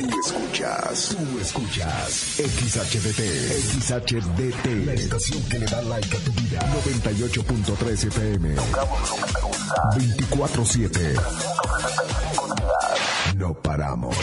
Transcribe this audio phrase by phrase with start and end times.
[0.00, 3.20] Tú escuchas, tú escuchas XHDT,
[3.80, 6.60] XHDT, la estación que le da like a tu vida.
[6.84, 8.56] 98.3 FM.
[9.96, 11.20] 24-7.
[13.36, 14.16] No paramos.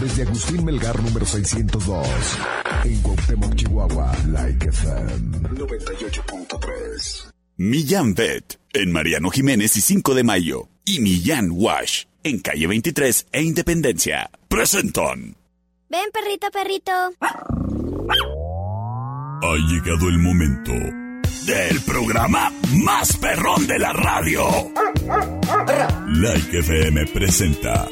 [0.00, 2.06] Desde Agustín Melgar número 602.
[2.84, 4.12] En Cuauhtémoc, Chihuahua.
[4.30, 7.30] Like FM 98.3.
[7.56, 8.60] Millán Vet.
[8.74, 10.68] En Mariano Jiménez y 5 de Mayo.
[10.84, 12.07] Y Millán Wash.
[12.22, 14.30] En calle 23 e Independencia.
[14.48, 15.36] Presentan.
[15.88, 16.92] Ven, perrito, perrito.
[19.40, 20.72] Ha llegado el momento
[21.46, 22.52] del programa
[22.84, 24.46] más perrón de la radio.
[26.08, 27.88] Like FM presenta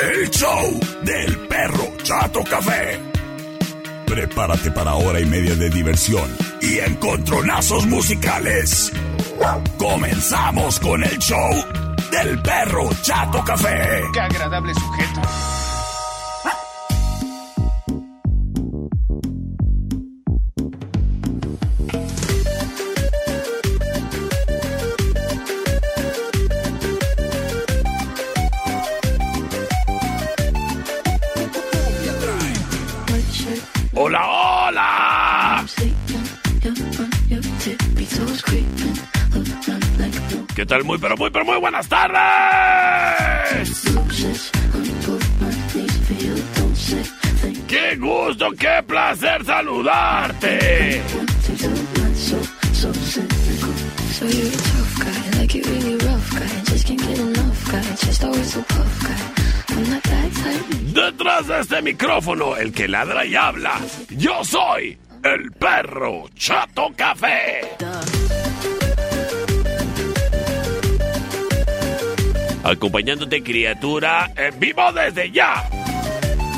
[0.00, 3.00] el show del perro Chato Café.
[4.06, 6.30] Prepárate para hora y media de diversión
[6.60, 8.92] y encontronazos musicales.
[9.78, 11.50] Comenzamos con el show
[12.12, 14.02] del perro Chato Café.
[14.12, 15.51] Qué agradable sujeto.
[40.54, 40.84] ¿Qué tal?
[40.84, 42.20] Muy, pero muy, pero muy buenas tardes.
[47.66, 51.02] ¡Qué gusto, qué placer saludarte!
[60.92, 63.80] Detrás de este micrófono, el que ladra y habla,
[64.10, 67.62] yo soy el perro Chato Café.
[72.64, 75.68] Acompañándote, criatura, en vivo desde ya.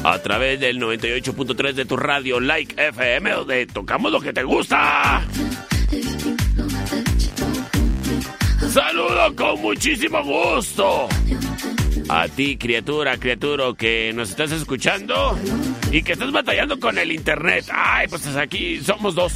[0.05, 5.25] A través del 98.3 de tu radio Like FM, donde tocamos lo que te gusta.
[8.70, 11.09] Saludo con muchísimo gusto.
[12.09, 15.38] A ti, criatura, criatura, que nos estás escuchando
[15.91, 17.65] y que estás batallando con el internet.
[17.72, 19.32] Ay, pues aquí somos dos.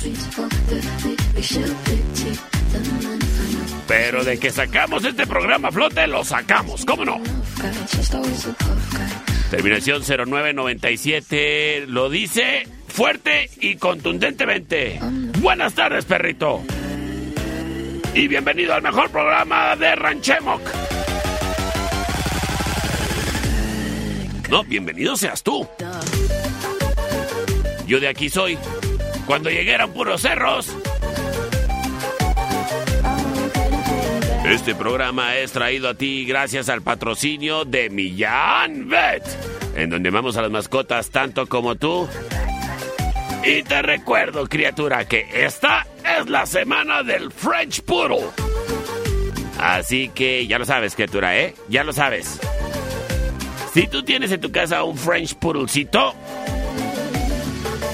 [3.88, 7.20] Pero de que sacamos este programa a flote, lo sacamos, ¿cómo no?
[9.50, 15.00] Terminación 0997 lo dice fuerte y contundentemente.
[15.40, 16.62] Buenas tardes, perrito.
[18.12, 20.60] Y bienvenido al mejor programa de Ranchemoc.
[24.50, 25.66] No, bienvenido seas tú.
[27.86, 28.58] Yo de aquí soy.
[29.26, 30.76] Cuando llegué eran puros cerros.
[34.50, 39.22] Este programa es traído a ti gracias al patrocinio de Millán Vet,
[39.76, 42.08] en donde amamos a las mascotas tanto como tú.
[43.44, 45.86] Y te recuerdo, criatura, que esta
[46.18, 48.26] es la semana del French Poodle.
[49.60, 51.54] Así que ya lo sabes, criatura, ¿eh?
[51.68, 52.40] Ya lo sabes.
[53.74, 56.14] Si tú tienes en tu casa un French Poodlecito,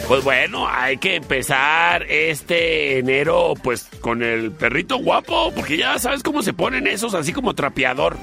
[0.09, 6.23] pues bueno, hay que empezar este enero pues con el perrito guapo, porque ya sabes
[6.23, 8.17] cómo se ponen esos, así como trapeador.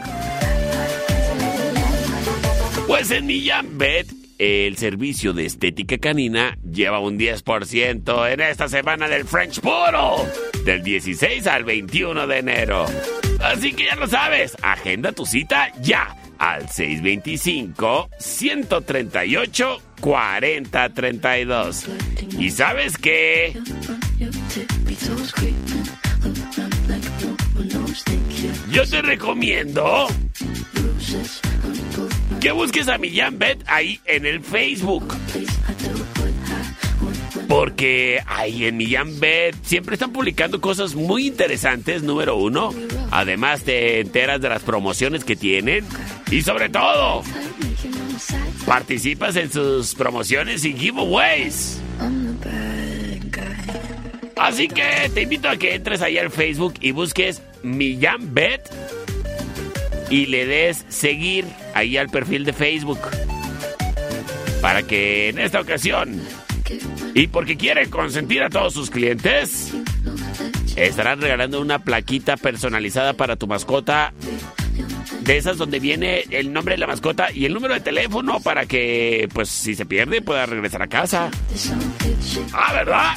[2.87, 9.07] Pues en Millán Bet, el servicio de estética canina lleva un 10% en esta semana
[9.07, 10.29] del French Poodle,
[10.65, 12.85] del 16 al 21 de enero.
[13.39, 16.69] Así que ya lo sabes, agenda tu cita ya al
[20.01, 21.85] 625-138-4032.
[22.39, 23.57] ¿Y sabes qué?
[28.71, 30.07] Yo te recomiendo
[32.39, 35.13] que busques a Millán Bet ahí en el Facebook.
[37.47, 42.73] Porque ahí en Millán Bet siempre están publicando cosas muy interesantes, número uno.
[43.11, 45.85] Además te enteras de las promociones que tienen.
[46.31, 47.23] Y sobre todo,
[48.65, 51.81] participas en sus promociones y giveaways.
[54.37, 58.61] Así que te invito a que entres ahí al Facebook y busques Millán Bet
[60.09, 62.99] y le des seguir ahí al perfil de Facebook.
[64.61, 66.21] Para que en esta ocasión,
[67.13, 69.73] y porque quiere consentir a todos sus clientes,
[70.75, 74.13] estarán regalando una plaquita personalizada para tu mascota.
[75.21, 78.65] De esas donde viene el nombre de la mascota y el número de teléfono para
[78.65, 81.29] que, pues, si se pierde, pueda regresar a casa.
[82.53, 83.13] Ah, ¿verdad?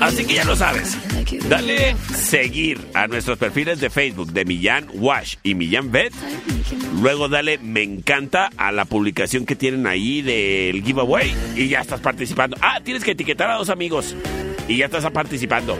[0.00, 0.96] Así que ya lo sabes.
[1.48, 6.12] Dale seguir a nuestros perfiles de Facebook de Millán Wash y Millán Vet.
[7.00, 12.00] Luego dale me encanta a la publicación que tienen ahí del giveaway y ya estás
[12.00, 12.56] participando.
[12.60, 14.14] Ah, tienes que etiquetar a dos amigos
[14.68, 15.78] y ya estás participando.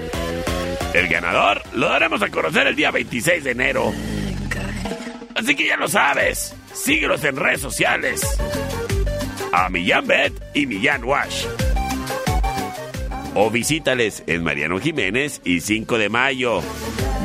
[0.93, 3.93] El ganador lo daremos a conocer el día 26 de enero.
[5.35, 6.55] Así que ya lo sabes.
[6.73, 8.23] Síguelos en redes sociales.
[9.53, 11.47] A Millán Bet y Millán Wash.
[13.35, 16.63] O visítales en Mariano Jiménez y 5 de mayo.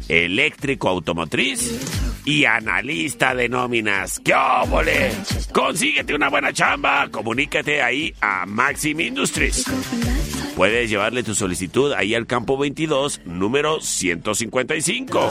[0.07, 4.19] eléctrico automotriz y analista de nóminas.
[4.19, 5.11] ¡Qué óvole!
[5.51, 9.65] Consíguete una buena chamba, comunícate ahí a Maxim Industries.
[10.55, 15.29] Puedes llevarle tu solicitud ahí al campo 22, número 155.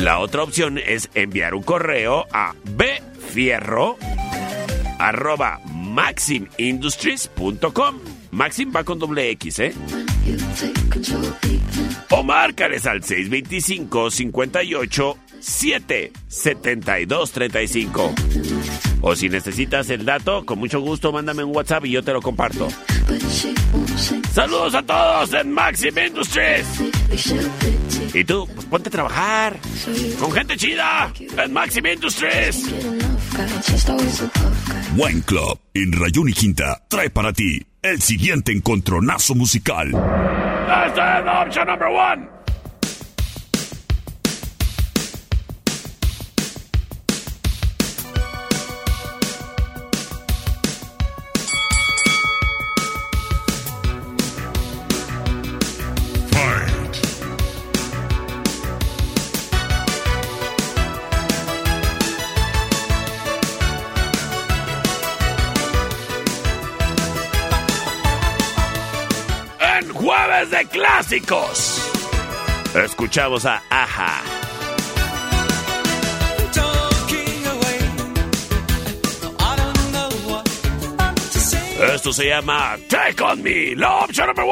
[0.00, 3.96] La otra opción es enviar un correo a bfierro
[4.98, 7.96] arroba maximindustries.com.
[8.30, 9.72] Maxim va con doble X, ¿eh?
[12.10, 18.14] O márcales al 625 58 7 72 35.
[19.00, 22.20] O si necesitas el dato, con mucho gusto mándame un WhatsApp y yo te lo
[22.20, 22.68] comparto.
[24.32, 26.66] Saludos a todos en Maxim Industries.
[28.12, 29.56] Y tú, pues ponte a trabajar
[30.18, 32.64] con gente chida en Maxim Industries.
[34.94, 39.88] Wine Club en Rayón y Quinta trae para ti el siguiente encontronazo musical.
[39.88, 42.35] Es la opción number one.
[70.76, 71.80] clásicos.
[72.74, 74.22] Escuchamos a Aja.
[81.94, 84.48] Esto se llama Take On Me, la opción número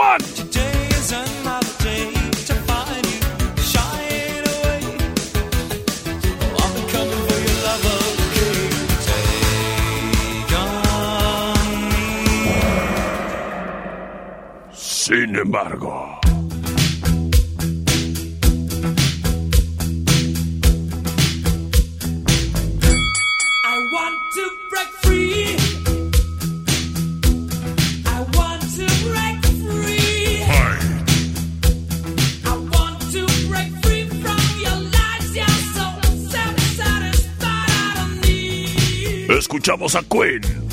[37.94, 39.30] don't need.
[39.30, 40.63] Escuchamos a Queen.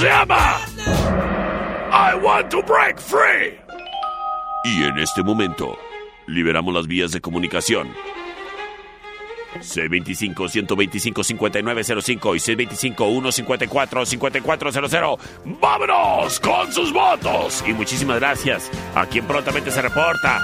[0.00, 0.58] Se llama
[1.92, 3.58] I Want to Break Free.
[4.64, 5.76] Y en este momento,
[6.26, 7.90] liberamos las vías de comunicación.
[9.58, 12.38] C25-125-5905 y
[12.96, 15.18] C25-154-5400.
[15.60, 17.62] ¡Vámonos con sus votos!
[17.66, 20.40] Y muchísimas gracias a quien prontamente se reporta.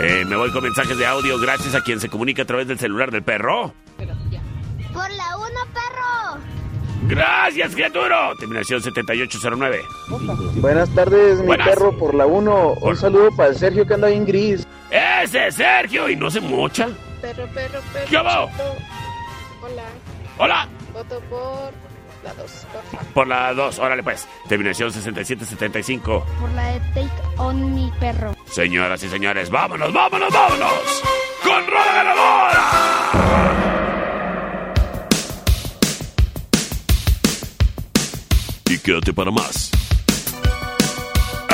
[0.00, 2.80] Eh, me voy con mensajes de audio gracias a quien se comunica a través del
[2.80, 3.72] celular del perro.
[4.92, 5.35] Por la 1, perro.
[7.08, 8.32] Gracias, criatura.
[8.38, 9.84] Terminación 7809.
[10.56, 11.68] Buenas tardes, mi Buenas.
[11.68, 12.74] perro por la 1.
[12.80, 14.66] Por- Un saludo para el Sergio que anda bien gris.
[14.90, 16.88] Ese es Sergio y no se mocha.
[17.20, 18.06] Perro, perro, perro.
[18.08, 18.50] ¿Qué hago?
[19.62, 19.82] Hola,
[20.38, 20.68] Hola.
[20.92, 21.72] voto por
[22.24, 23.04] la 2, porfa.
[23.14, 24.28] Por la 2, órale pues.
[24.48, 26.24] Terminación 6775.
[26.40, 28.34] Por la de Take On Mi Perro.
[28.46, 31.02] Señoras y señores, vámonos, vámonos, vámonos.
[31.42, 33.65] Con Rola Ganadora.
[38.86, 39.72] Quédate para más.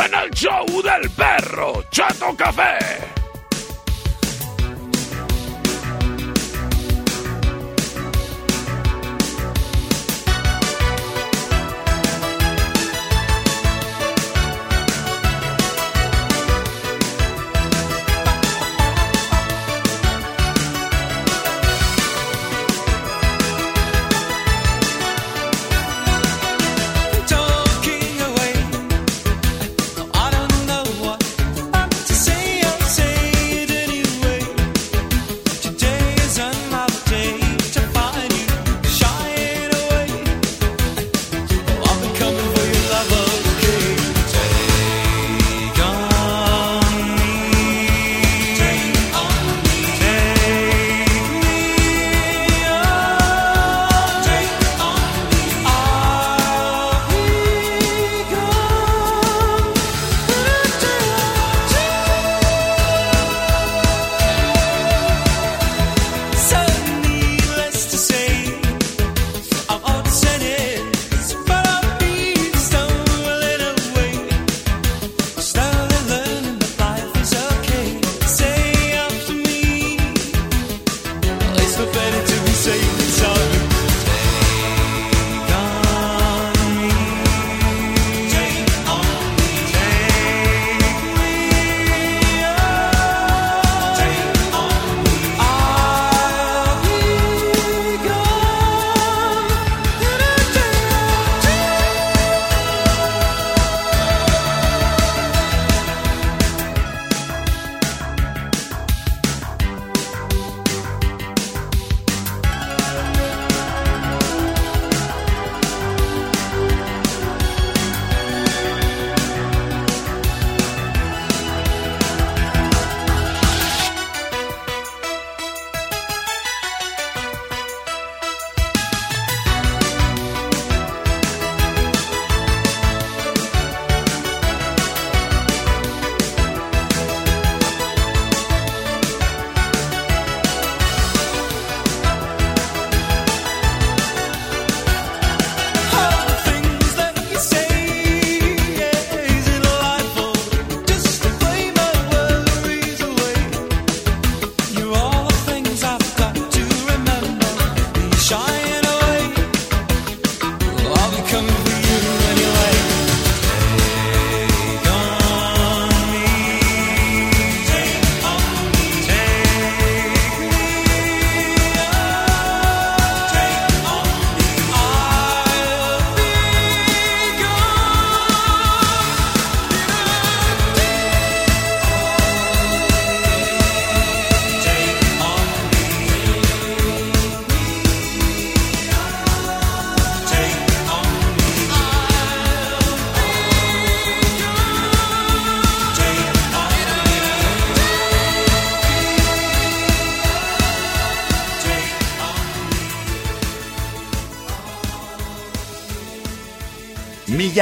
[0.04, 3.21] En el show del perro Chato Café.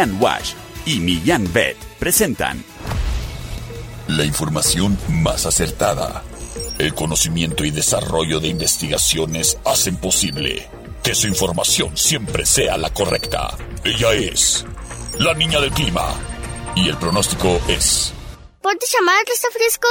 [0.00, 0.52] Millán Wash
[0.86, 2.64] y Millán Vet presentan
[4.08, 6.22] La información más acertada.
[6.78, 10.66] El conocimiento y desarrollo de investigaciones hacen posible
[11.02, 13.58] que su información siempre sea la correcta.
[13.84, 14.64] Ella es
[15.18, 16.14] la niña del clima.
[16.74, 18.14] Y el pronóstico es...
[18.62, 19.88] ¿Puedes llamar que está fresco?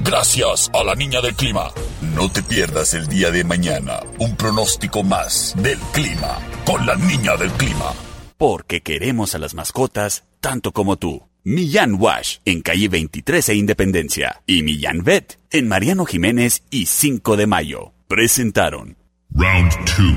[0.00, 1.70] Gracias a la niña del clima.
[2.00, 7.36] No te pierdas el día de mañana un pronóstico más del clima con la niña
[7.36, 7.94] del clima.
[8.42, 11.22] Porque queremos a las mascotas tanto como tú.
[11.44, 17.36] Millán Wash en calle 23 e Independencia y Millán Vet en Mariano Jiménez y 5
[17.36, 17.92] de Mayo.
[18.08, 18.96] Presentaron
[19.32, 20.16] Round two.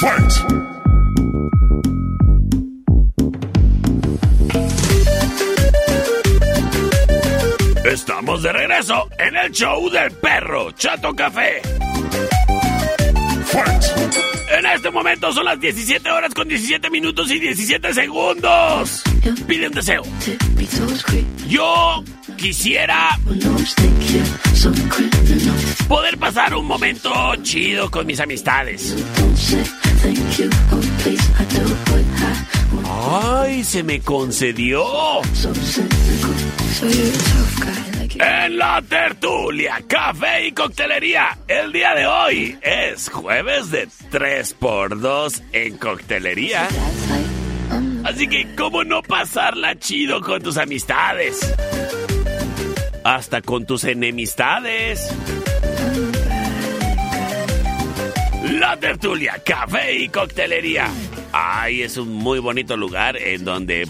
[0.00, 0.32] Fight!
[7.84, 11.60] Estamos de regreso en el show del perro Chato Café.
[14.96, 19.02] Momento son las 17 horas con 17 minutos y 17 segundos.
[19.46, 20.02] Pide un deseo.
[21.46, 22.02] Yo
[22.38, 23.18] quisiera
[25.86, 27.12] poder pasar un momento
[27.42, 28.96] chido con mis amistades.
[33.12, 34.82] ¡Ay, se me concedió!
[38.18, 45.76] En la tertulia, café y coctelería, el día de hoy es jueves de 3x2 en
[45.76, 46.66] coctelería.
[48.04, 51.54] Así que, ¿cómo no pasarla chido con tus amistades?
[53.04, 55.14] Hasta con tus enemistades.
[58.52, 60.88] La tertulia, café y coctelería.
[61.32, 63.86] Ay, es un muy bonito lugar en donde,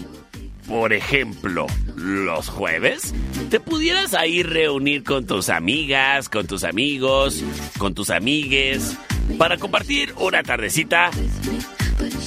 [0.67, 3.13] por ejemplo, los jueves,
[3.49, 7.43] te pudieras ahí reunir con tus amigas, con tus amigos,
[7.77, 8.97] con tus amigues,
[9.37, 11.11] para compartir una tardecita,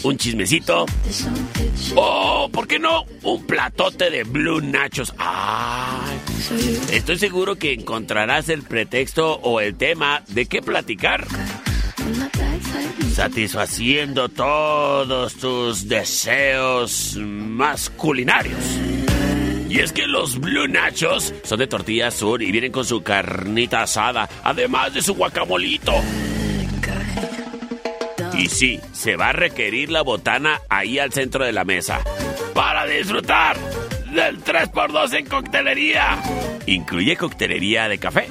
[0.03, 0.87] un chismecito,
[1.95, 3.05] o, ¿por qué no?
[3.23, 5.15] Un platote de Blue Nachos.
[6.91, 11.27] Estoy seguro que encontrarás el pretexto o el tema de qué platicar.
[13.13, 18.79] Satisfaciendo todos tus deseos más culinarios.
[19.69, 23.83] Y es que los Blue Nachos son de tortilla azul y vienen con su carnita
[23.83, 25.93] asada, además de su guacamolito.
[28.37, 32.01] Y sí, se va a requerir la botana ahí al centro de la mesa
[32.55, 33.57] para disfrutar
[34.13, 36.19] del 3x2 en coctelería.
[36.67, 38.29] Incluye coctelería de café.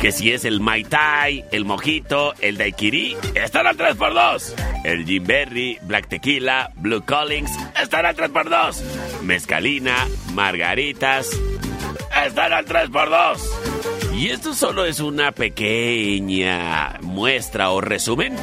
[0.00, 4.54] Que si es el Mai Tai, el Mojito, el Daiquiri, están al 3x2.
[4.84, 7.50] El Jim Berry, Black Tequila, Blue Collins,
[7.80, 9.22] están al 3x2.
[9.22, 11.30] Mezcalina, Margaritas,
[12.24, 14.14] están al 3x2.
[14.14, 18.36] Y esto solo es una pequeña muestra o resumen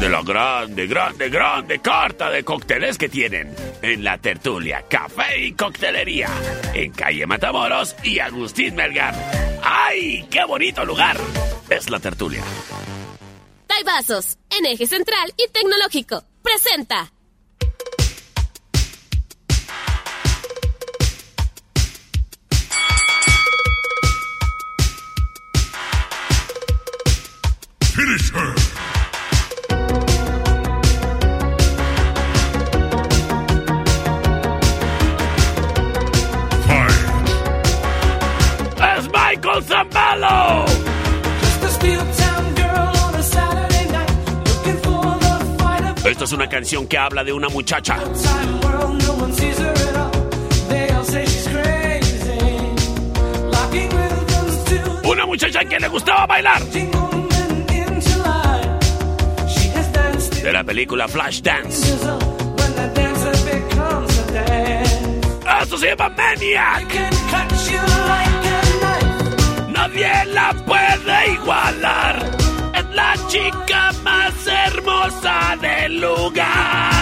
[0.00, 5.52] de la grande, grande, grande carta de cócteles que tienen en la tertulia Café y
[5.52, 6.28] Coctelería
[6.74, 9.14] en calle Matamoros y Agustín Melgar.
[9.62, 11.16] ¡Ay, qué bonito lugar!
[11.70, 12.42] Es la tertulia.
[13.66, 16.22] Taibazos, en eje central y tecnológico.
[16.42, 17.10] Presenta.
[46.66, 47.96] Canción que habla de una muchacha.
[55.04, 56.60] Una muchacha que le gustaba bailar.
[60.42, 61.94] de la película Flashdance.
[65.62, 66.94] ¡Esto se llama Maniac!
[69.68, 72.30] Nadie la puede igualar.
[72.74, 74.35] Es la chica más
[74.76, 76.95] hermosa del lugar.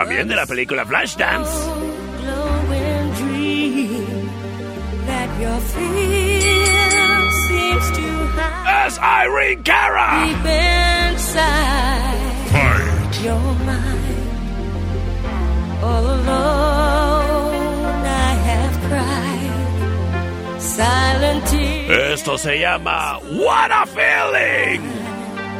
[0.00, 1.52] También de la película Flashdance.
[8.86, 10.24] Es Irene Cara.
[22.14, 24.80] Esto se llama What a Feeling.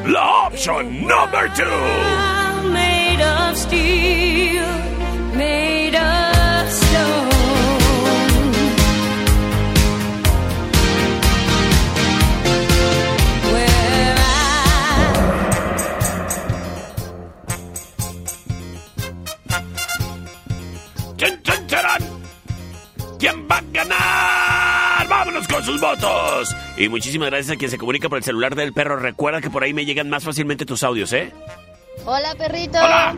[0.06, 2.29] La opción número 2
[25.80, 26.54] votos!
[26.76, 28.96] Y muchísimas gracias a quien se comunica por el celular del perro.
[28.96, 31.32] Recuerda que por ahí me llegan más fácilmente tus audios, ¿eh?
[32.06, 32.78] Hola, perrito.
[32.78, 33.14] ¡Hola!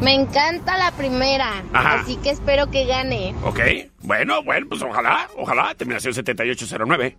[0.00, 2.00] Me encanta la primera, Ajá.
[2.00, 3.34] así que espero que gane.
[3.42, 3.60] Ok,
[4.02, 5.74] bueno, bueno, pues ojalá, ojalá.
[5.74, 7.16] Terminación 7809.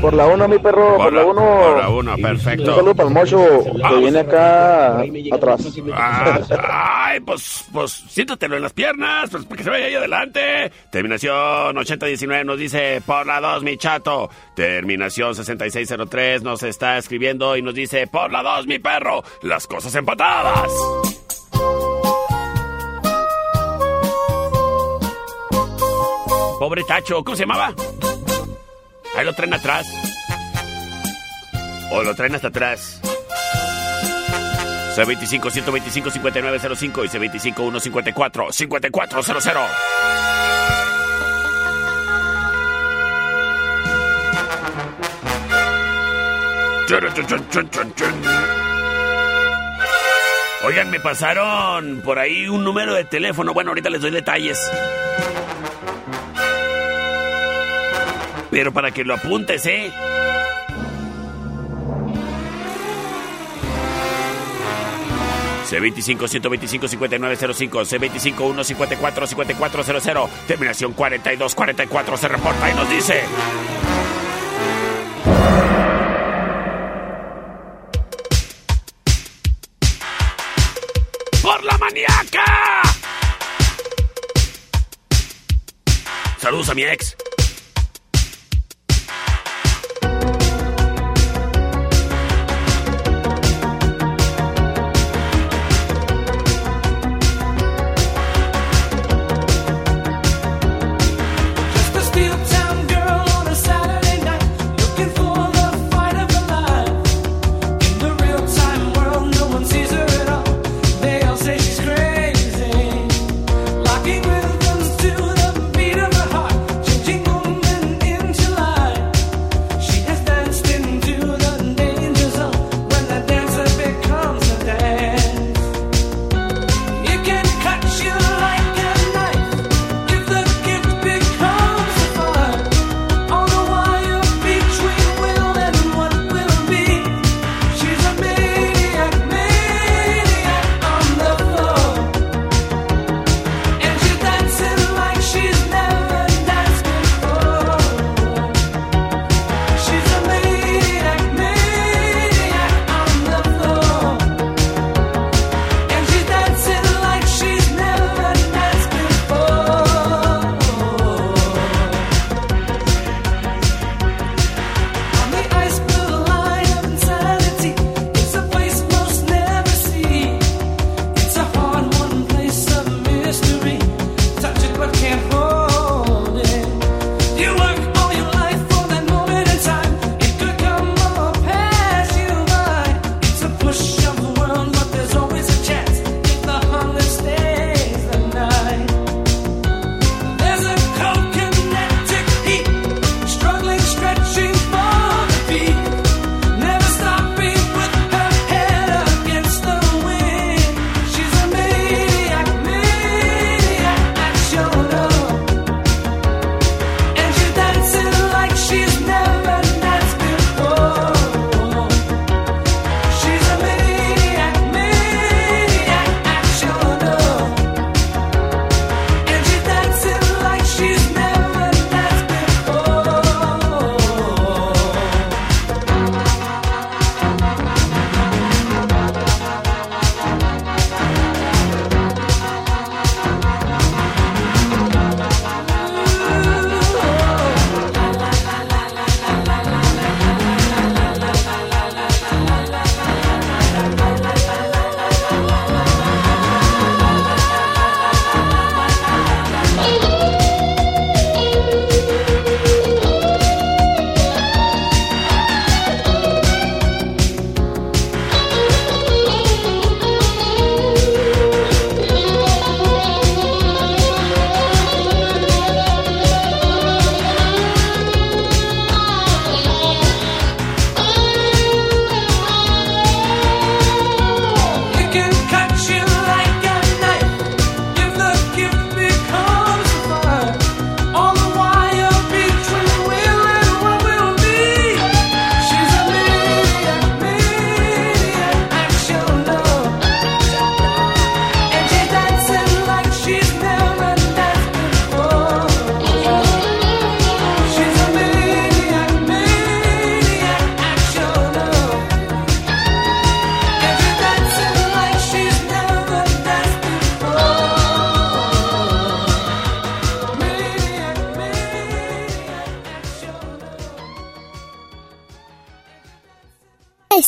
[0.00, 1.34] Por la 1, mi perro, por, la 1.
[1.34, 2.70] Por la 1, perfecto.
[2.70, 5.00] Un saludo para el mocho que viene acá
[5.32, 5.66] atrás.
[5.92, 10.72] Ah, ay, pues, pues siéntatelo en las piernas, pues para que se vaya ahí adelante.
[10.90, 14.30] Terminación 8019 nos dice, por la 2, mi chato.
[14.54, 19.22] Terminación 6603 nos está escribiendo y nos dice, por la 2, mi perro.
[19.42, 20.72] Las cosas empatadas.
[26.58, 27.74] Pobre Tacho, ¿cómo se llamaba?
[29.16, 29.86] Ahí lo traen atrás.
[31.90, 33.00] O lo traen hasta atrás.
[34.96, 39.68] C25-125-5905 y C25-154-5400.
[50.64, 53.54] Oigan, me pasaron por ahí un número de teléfono.
[53.54, 54.58] Bueno, ahorita les doy detalles.
[58.50, 59.92] Pero para que lo apuntes, ¿eh?
[65.70, 67.86] C25-125-5905,
[68.34, 73.22] C25-154-5400, terminación 4244 se reporta y nos dice...
[81.40, 82.82] ¡Por la maníaca!
[86.38, 87.16] Saludos a mi ex.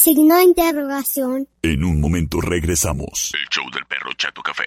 [0.03, 1.49] signo interrogación.
[1.63, 3.33] En un momento regresamos.
[3.35, 4.65] El show del perro Chato Café.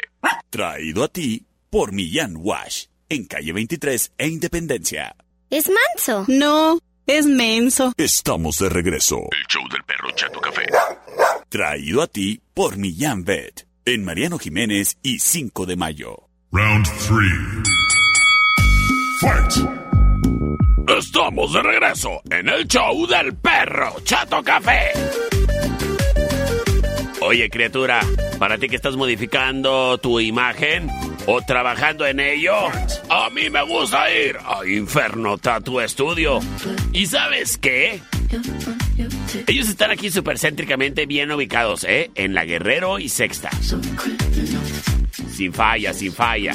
[0.50, 5.14] Traído a ti por Millán Wash, en calle 23 e Independencia.
[5.50, 6.24] ¿Es manso?
[6.30, 7.92] No, es menso.
[7.98, 9.18] Estamos de regreso.
[9.18, 10.64] El show del perro Chato Café.
[11.50, 16.30] Traído a ti por Millán Vet, en Mariano Jiménez y 5 de mayo.
[16.54, 17.20] Round 3.
[19.20, 19.70] Fight.
[20.98, 24.94] Estamos de regreso en el show del perro Chato Café.
[27.22, 28.02] Oye, criatura,
[28.40, 30.90] para ti que estás modificando tu imagen
[31.26, 32.56] o trabajando en ello,
[33.10, 36.40] a mí me gusta ir a Inferno Tattoo Studio.
[36.92, 38.02] ¿Y sabes qué?
[39.48, 42.12] Ellos están aquí supercéntricamente bien ubicados, ¿eh?
[42.16, 43.50] En la Guerrero y Sexta.
[45.32, 46.54] Sin falla, sin falla.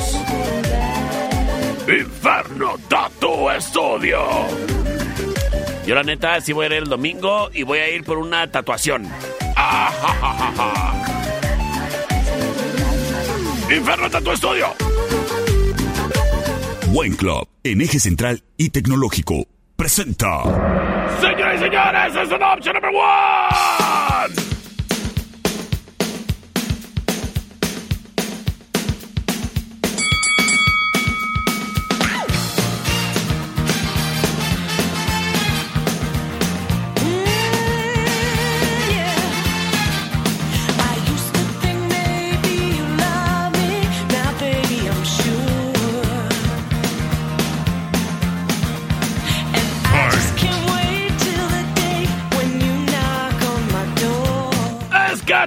[1.88, 4.21] Inferno Tattoo Studio.
[5.88, 8.45] Yo la neta sí voy a ir el domingo y voy a ir por una
[8.45, 9.10] tatuación.
[9.56, 10.93] Ajajajaja.
[13.71, 14.67] Inferno Tattoo Studio.
[16.95, 20.43] Buen Club, en eje central y tecnológico, presenta.
[21.19, 24.05] Señoras y señores, es la opción number one.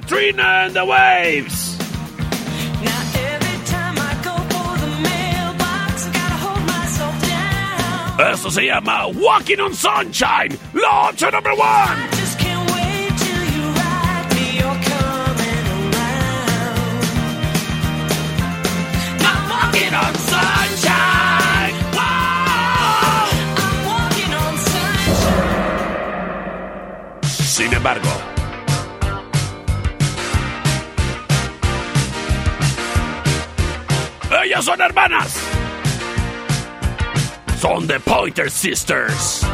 [0.08, 1.76] Es Katrina and the Waves.
[8.18, 12.08] Esto se llama Walking on Sunshine, la opción number one.
[19.20, 21.74] I'm walking on sunshine.
[21.94, 23.28] Wow.
[27.22, 28.27] Sin embargo,
[34.48, 35.34] ellas son hermanas.
[37.60, 39.46] Son The Pointer Sisters.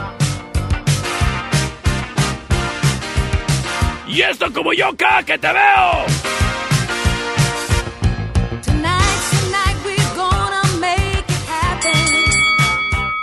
[4.07, 6.07] Y esto como yo acá que te veo.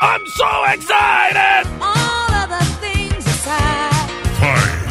[0.01, 1.67] I'm so excited.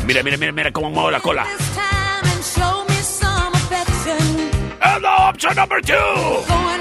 [0.06, 1.46] Mira, mira, mira, mira cómo muevo la cola.
[5.50, 6.79] And the option number two.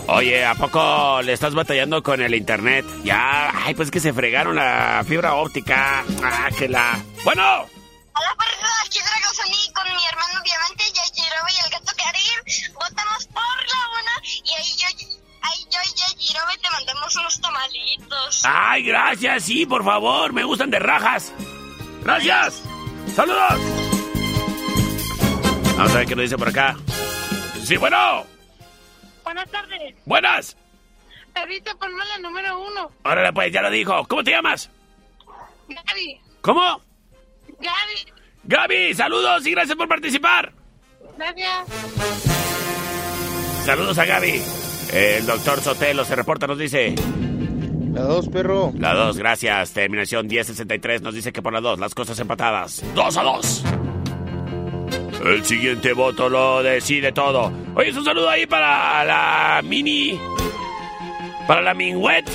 [0.07, 2.87] Oye, ¿a poco le estás batallando con el internet?
[3.03, 6.03] Ya, ay, pues que se fregaron la fibra óptica.
[6.23, 6.97] Ah, que la...
[7.23, 10.85] Bueno, Hola, perro, aquí Dragosani con mi hermano Diamante,
[16.61, 18.41] te mandamos unos tamalitos.
[18.45, 21.33] Ay, gracias, sí, por favor, me gustan de rajas.
[22.03, 22.63] Gracias.
[23.15, 23.59] Saludos.
[25.77, 26.75] Vamos a ver qué nos dice por acá.
[27.63, 28.25] Sí, bueno.
[29.23, 29.95] Buenas tardes.
[30.05, 30.57] Buenas.
[31.33, 32.91] Perrito, ponme la número uno.
[33.03, 34.05] Órale, pues, ya lo dijo.
[34.07, 34.69] ¿Cómo te llamas?
[35.67, 36.21] Gaby.
[36.41, 36.81] ¿Cómo?
[37.59, 38.13] Gaby.
[38.43, 40.53] Gaby, saludos y gracias por participar.
[41.17, 41.67] Gracias.
[43.65, 44.41] Saludos a Gaby.
[44.91, 46.95] El doctor Sotelo se reporta, nos dice.
[47.93, 48.71] La dos, perro.
[48.77, 49.71] La 2, gracias.
[49.71, 52.83] Terminación 1063 nos dice que por la 2, las cosas empatadas.
[52.95, 53.63] 2 a 2.
[55.25, 57.51] El siguiente voto lo decide todo.
[57.75, 60.19] Oye, un saludo ahí para la mini.
[61.47, 62.29] Para la Minwet.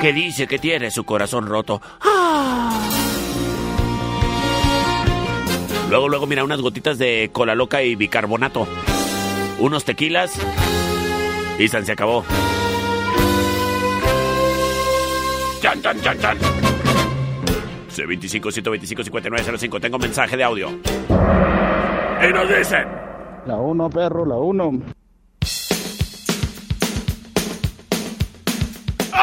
[0.00, 1.80] Que dice que tiene su corazón roto.
[2.00, 2.90] Ah.
[5.88, 8.66] Luego, luego, mira, unas gotitas de cola loca y bicarbonato.
[9.58, 10.32] Unos tequilas.
[11.58, 12.24] Y se acabó.
[15.60, 16.38] Chan, chan, chan, chan.
[17.88, 19.80] C25 125 5905.
[19.80, 20.70] Tengo mensaje de audio.
[20.70, 22.88] Y nos dicen.
[23.46, 24.72] La uno, perro, la uno.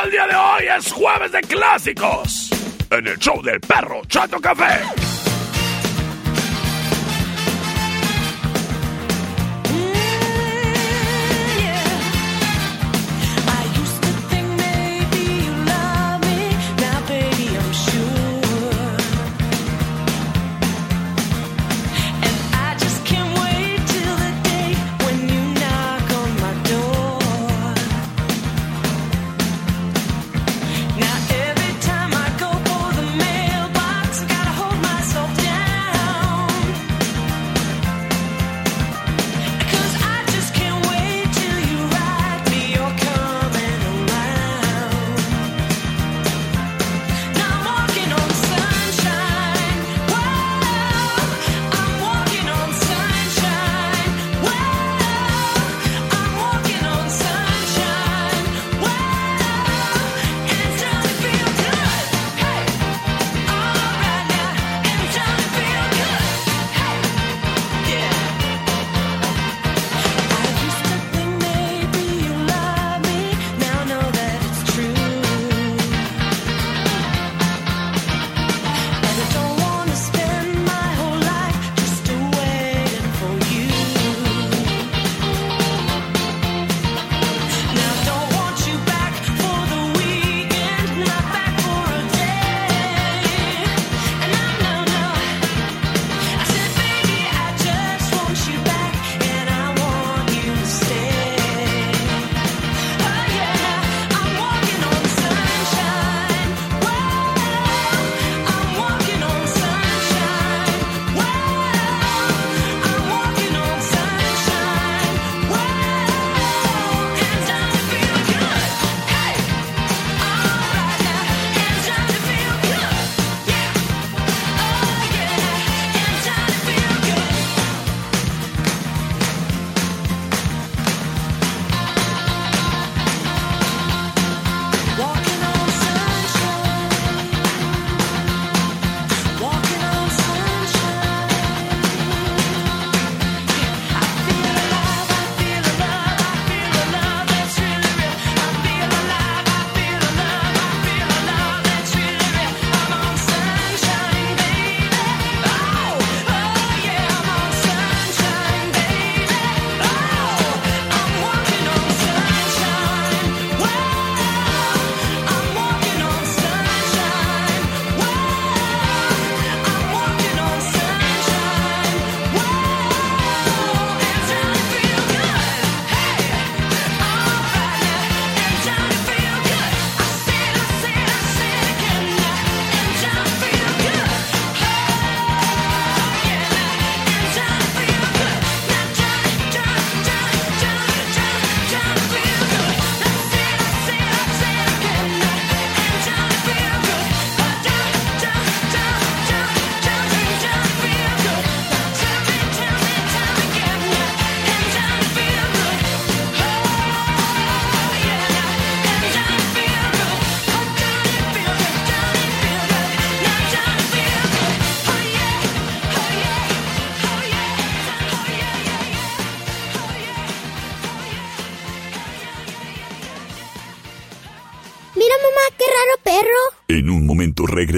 [0.03, 2.49] El día de hoy es jueves de clásicos.
[2.89, 5.10] En el show del perro Chato Café.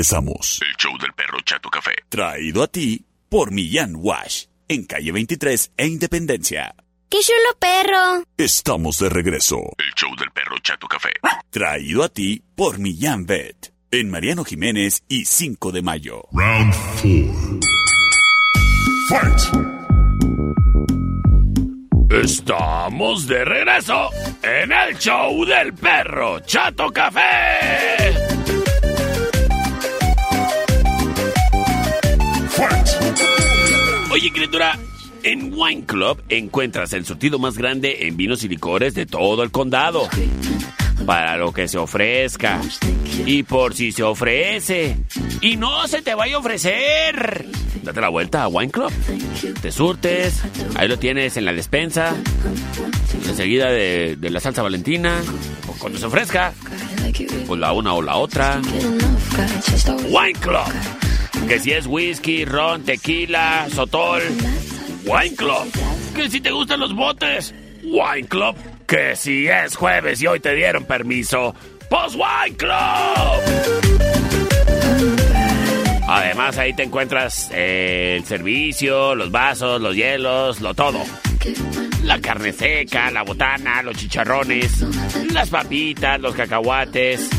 [0.04, 0.60] Regresamos.
[0.62, 1.92] El show del perro Chato Café.
[2.10, 6.76] Traído a ti por Millán Wash, en calle 23 e Independencia.
[7.10, 8.24] ¡Qué chulo perro!
[8.38, 9.58] Estamos de regreso.
[9.78, 11.12] El show del perro Chato Café.
[11.50, 16.24] Traído a ti por Millán Vet, en Mariano Jiménez y 5 de mayo.
[16.34, 17.60] Round 4.
[19.10, 19.40] Fight!
[22.10, 24.10] Estamos de regreso
[24.42, 28.63] en el show del perro Chato Café.
[34.12, 34.78] Oye, criatura,
[35.24, 39.52] en Wine Club encuentras el surtido más grande en vinos y licores de todo el
[39.52, 40.08] condado.
[41.06, 42.62] Para lo que se ofrezca.
[43.26, 44.98] Y por si se ofrece.
[45.42, 47.48] Y no se te vaya a ofrecer.
[47.82, 48.92] Date la vuelta a Wine Club.
[49.62, 50.42] Te surtes.
[50.76, 52.16] Ahí lo tienes en la despensa.
[53.28, 55.22] Enseguida de, la salsa valentina.
[55.68, 56.54] O cuando se ofrezca.
[57.48, 58.62] Pues la una o la otra.
[60.10, 61.03] Wine Club.
[61.48, 64.22] Que si es whisky, ron, tequila, sotol.
[65.06, 65.72] Wine Club.
[66.16, 67.54] Que si te gustan los botes.
[67.84, 68.56] Wine Club.
[68.88, 71.54] Que si es jueves y hoy te dieron permiso.
[71.90, 73.74] Pues Wine Club.
[76.08, 81.04] Además ahí te encuentras eh, el servicio, los vasos, los hielos, lo todo.
[82.04, 84.82] La carne seca, la botana, los chicharrones,
[85.32, 87.30] las papitas, los cacahuates.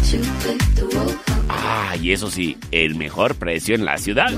[1.77, 4.31] Ah, y eso sí, el mejor precio en la ciudad.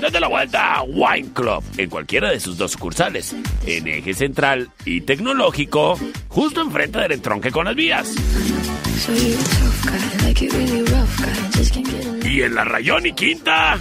[0.00, 4.68] Date la vuelta a Wine Club en cualquiera de sus dos sucursales, en Eje Central
[4.84, 5.96] y Tecnológico,
[6.26, 8.12] justo enfrente del entronque con las vías.
[12.28, 13.78] Y en la Rayón y Quinta,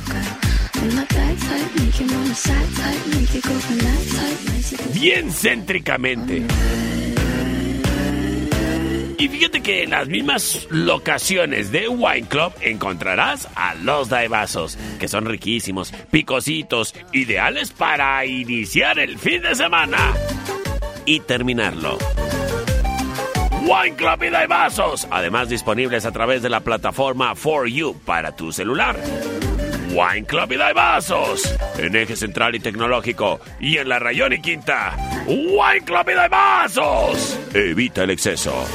[4.93, 6.45] bien céntricamente.
[9.19, 15.09] Y fíjate que en las mismas locaciones de Wine Club encontrarás a los daibazos, que
[15.09, 20.13] son riquísimos, picositos, ideales para iniciar el fin de semana
[21.05, 21.97] y terminarlo.
[23.63, 28.53] Wine Club y daibazos, además disponibles a través de la plataforma For You para tu
[28.53, 28.95] celular.
[29.91, 34.95] Wine Club y Daibazos, en Eje Central y Tecnológico y en la Rayón y Quinta.
[35.27, 37.37] Wine Club y Daibazos.
[37.53, 38.65] Evita el exceso.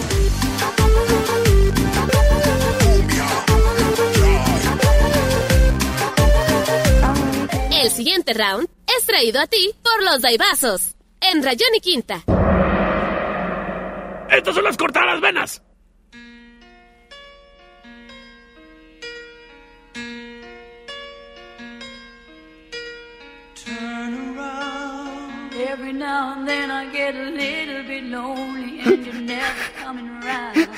[7.84, 8.66] El siguiente round
[8.98, 12.22] es traído a ti por los Daibazos, en Rayón y Quinta.
[14.30, 15.60] Estas son las cortadas venas.
[25.70, 30.68] Every now and then I get a little bit lonely and you're never coming around.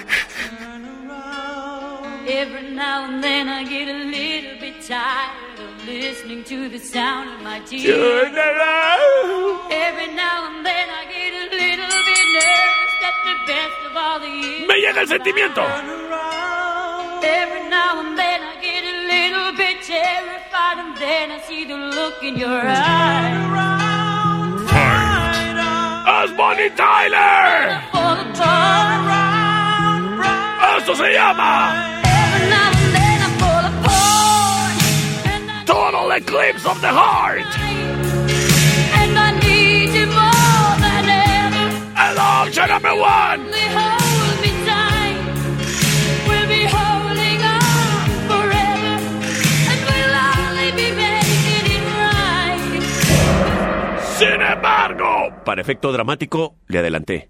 [2.29, 7.31] Every now and then I get a little bit tired of listening to the sound
[7.35, 7.85] of my tears.
[7.87, 9.70] Turn around.
[9.70, 14.18] Every now and then I get a little bit nervous that the best of all
[14.18, 14.66] the years.
[14.66, 15.62] Me llega el sentimiento.
[17.22, 21.77] Every now and then I get a little bit terrified and then I see the
[21.77, 23.37] look in your eyes.
[26.24, 27.81] ¡Es Bonnie Tyler!
[30.77, 31.96] ¡Esto se llama!
[36.17, 37.45] Total Eclipse of the Heart!
[39.01, 41.67] And I need you more than ever.
[41.97, 43.41] El option number one!
[43.41, 45.19] Only hold me tight.
[46.27, 48.95] We'll be holding on forever.
[49.71, 52.83] And we'll only be making it right.
[54.17, 57.29] Sin embargo, para efecto dramático, le adelanté.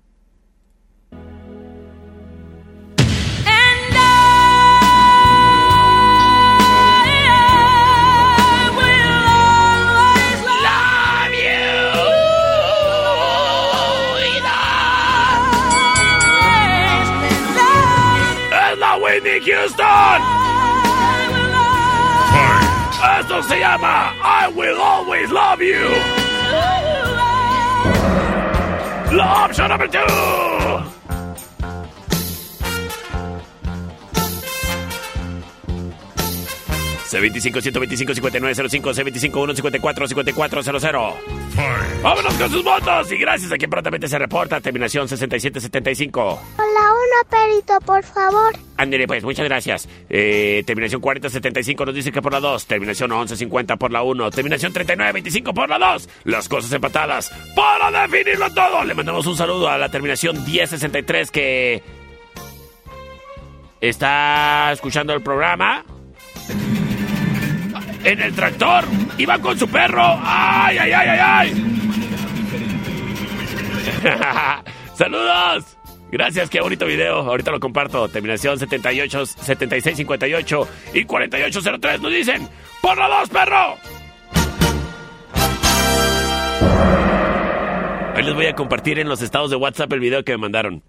[23.36, 25.90] Esto se llama I Will Always Love You.
[29.14, 30.95] La option number two.
[37.06, 41.14] C25 125 5905 C25 154 5400
[42.02, 47.30] Vámonos con sus votos y gracias a quien prontamente se reporta terminación 6775 Hola, uno,
[47.30, 48.54] perito, por favor.
[48.76, 49.88] Ándele, pues, muchas gracias.
[50.08, 52.66] Eh, terminación 4075 nos dice que por la 2.
[52.66, 54.30] Terminación 1150 por la 1.
[54.30, 56.08] Terminación 3925 por la 2.
[56.24, 57.32] Las cosas empatadas.
[57.54, 58.84] Para definirlo todo.
[58.84, 61.82] Le mandamos un saludo a la terminación 1063 que...
[63.80, 65.84] está escuchando el programa
[68.06, 68.84] en el tractor
[69.28, 70.18] va con su perro.
[70.22, 71.54] ¡Ay, ay, ay, ay, ay!
[74.94, 75.76] ¡Saludos!
[76.12, 77.16] Gracias, qué bonito video.
[77.16, 78.08] Ahorita lo comparto.
[78.08, 82.48] Terminación 78, 7658 y 4803 nos dicen:
[82.80, 83.76] ¡Por la dos, perro!
[88.16, 90.82] Hoy les voy a compartir en los estados de WhatsApp el video que me mandaron.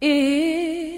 [0.00, 0.97] If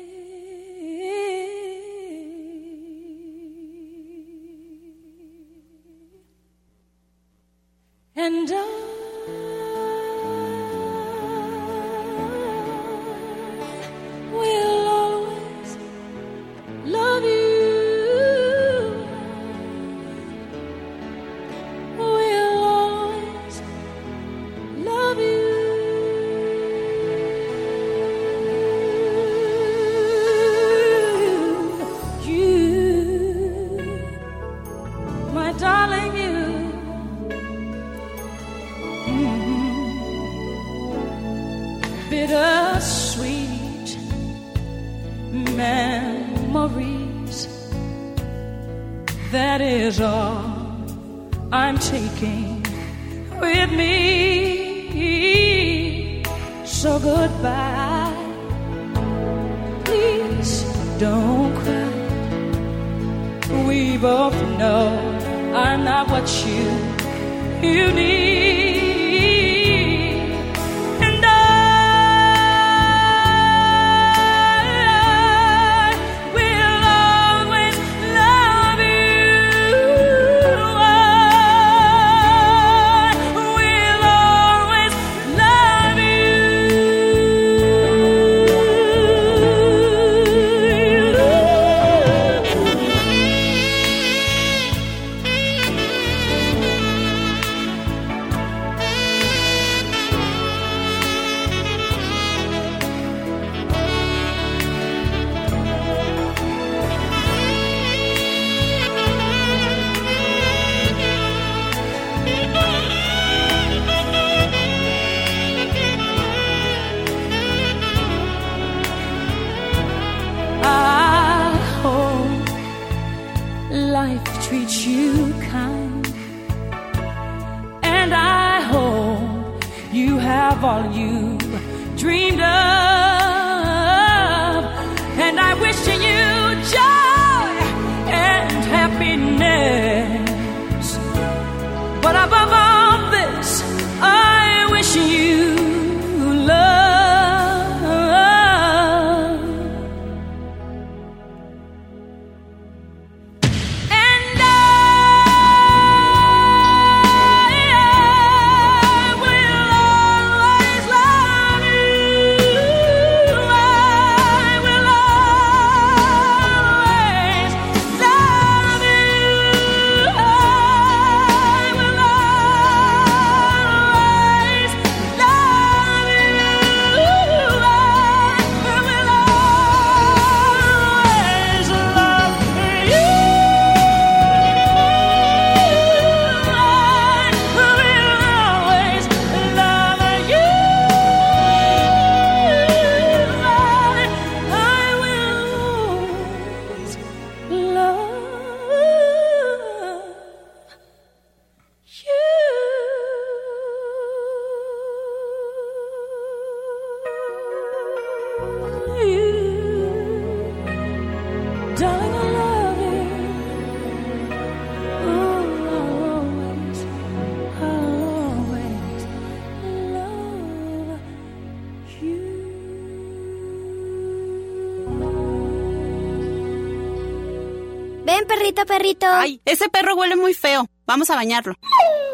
[228.65, 229.07] Perrito.
[229.07, 230.67] Ay, ese perro huele muy feo.
[230.85, 231.55] Vamos a bañarlo.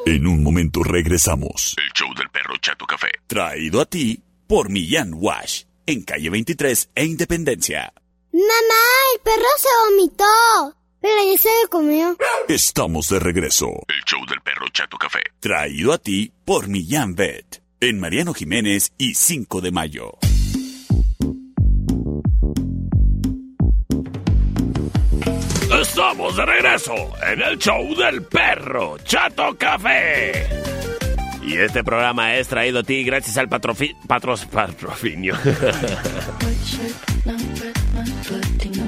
[0.06, 1.76] En un momento regresamos.
[1.78, 3.10] El show del perro Chato Café.
[3.28, 7.94] Traído a ti por Millán Wash, en calle 23 e Independencia.
[8.32, 8.84] Mamá,
[9.16, 10.78] el perro se vomitó.
[11.00, 12.18] Pero ya se lo comió.
[12.48, 13.68] Estamos de regreso.
[13.88, 15.20] El show del perro Chato Café.
[15.40, 20.18] Traído a ti por Millán Vet, en Mariano Jiménez y 5 de mayo.
[25.98, 26.94] Estamos de regreso
[27.28, 30.48] en el show del perro Chato Café.
[31.42, 35.36] Y este programa es traído a ti gracias al patrofi patros patrocinio.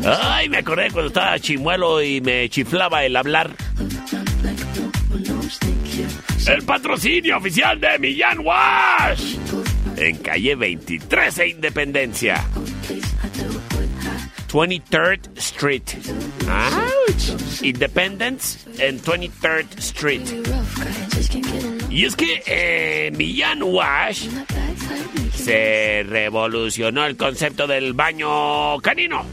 [0.05, 3.49] Ay, me acordé cuando estaba chimuelo y me chiflaba el hablar.
[6.47, 9.35] El patrocinio oficial de Millán Wash.
[9.97, 12.45] En calle 23 e Independencia.
[14.49, 15.83] 23rd Street.
[16.47, 17.61] Ouch.
[17.61, 20.21] Independence en 23rd Street.
[21.89, 24.27] Y es que eh, Millán Wash
[25.35, 29.23] se revolucionó el concepto del baño canino.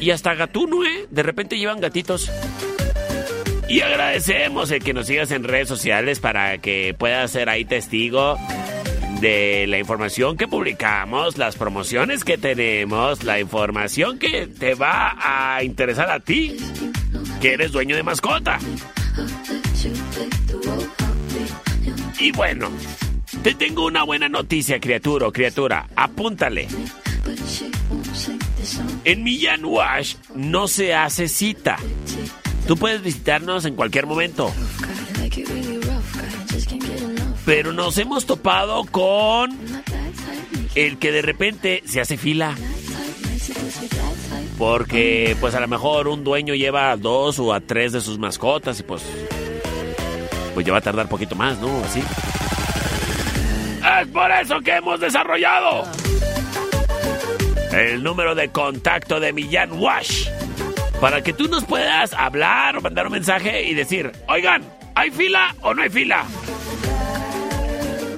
[0.00, 1.06] Y hasta gatuno, ¿eh?
[1.10, 2.30] De repente llevan gatitos.
[3.68, 8.36] Y agradecemos el que nos sigas en redes sociales para que puedas ser ahí testigo
[9.22, 15.62] de la información que publicamos, las promociones que tenemos, la información que te va a
[15.62, 16.56] interesar a ti,
[17.40, 18.58] que eres dueño de mascota.
[22.18, 22.68] Y bueno,
[23.44, 25.86] te tengo una buena noticia, criatura o criatura.
[25.94, 26.66] Apúntale.
[29.04, 31.76] En Millán Wash no se hace cita.
[32.66, 34.52] Tú puedes visitarnos en cualquier momento.
[37.44, 39.58] Pero nos hemos topado con
[40.74, 42.54] el que de repente se hace fila.
[44.58, 48.18] Porque pues a lo mejor un dueño lleva a dos o a tres de sus
[48.18, 49.02] mascotas y pues
[50.54, 51.82] pues ya va a tardar poquito más, ¿no?
[51.84, 52.00] Así.
[54.00, 55.84] Es por eso que hemos desarrollado
[57.72, 60.28] el número de contacto de Millán Wash.
[61.00, 64.62] Para que tú nos puedas hablar o mandar un mensaje y decir, oigan,
[64.94, 66.24] ¿hay fila o no hay fila?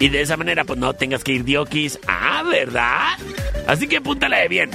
[0.04, 1.98] Y de esa manera, pues no tengas que ir diokis.
[2.06, 3.16] Ah, ¿verdad?
[3.66, 4.70] Así que apúntale bien.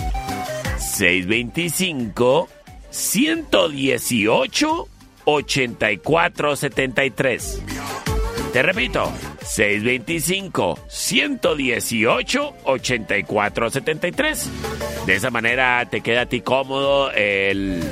[0.80, 2.50] 625
[2.90, 4.88] 118
[5.26, 7.62] 8473.
[8.54, 9.14] Te repito,
[9.44, 14.50] 625 118 8473.
[15.06, 17.84] De esa manera te queda a ti cómodo el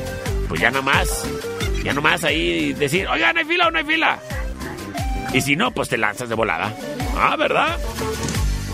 [0.47, 1.23] pues ya nomás,
[1.83, 4.17] ya nomás ahí decir, "Oigan, ¿hay fila no hay fila?"
[5.33, 6.73] Y si no, pues te lanzas de volada.
[7.19, 7.77] Ah, ¿verdad?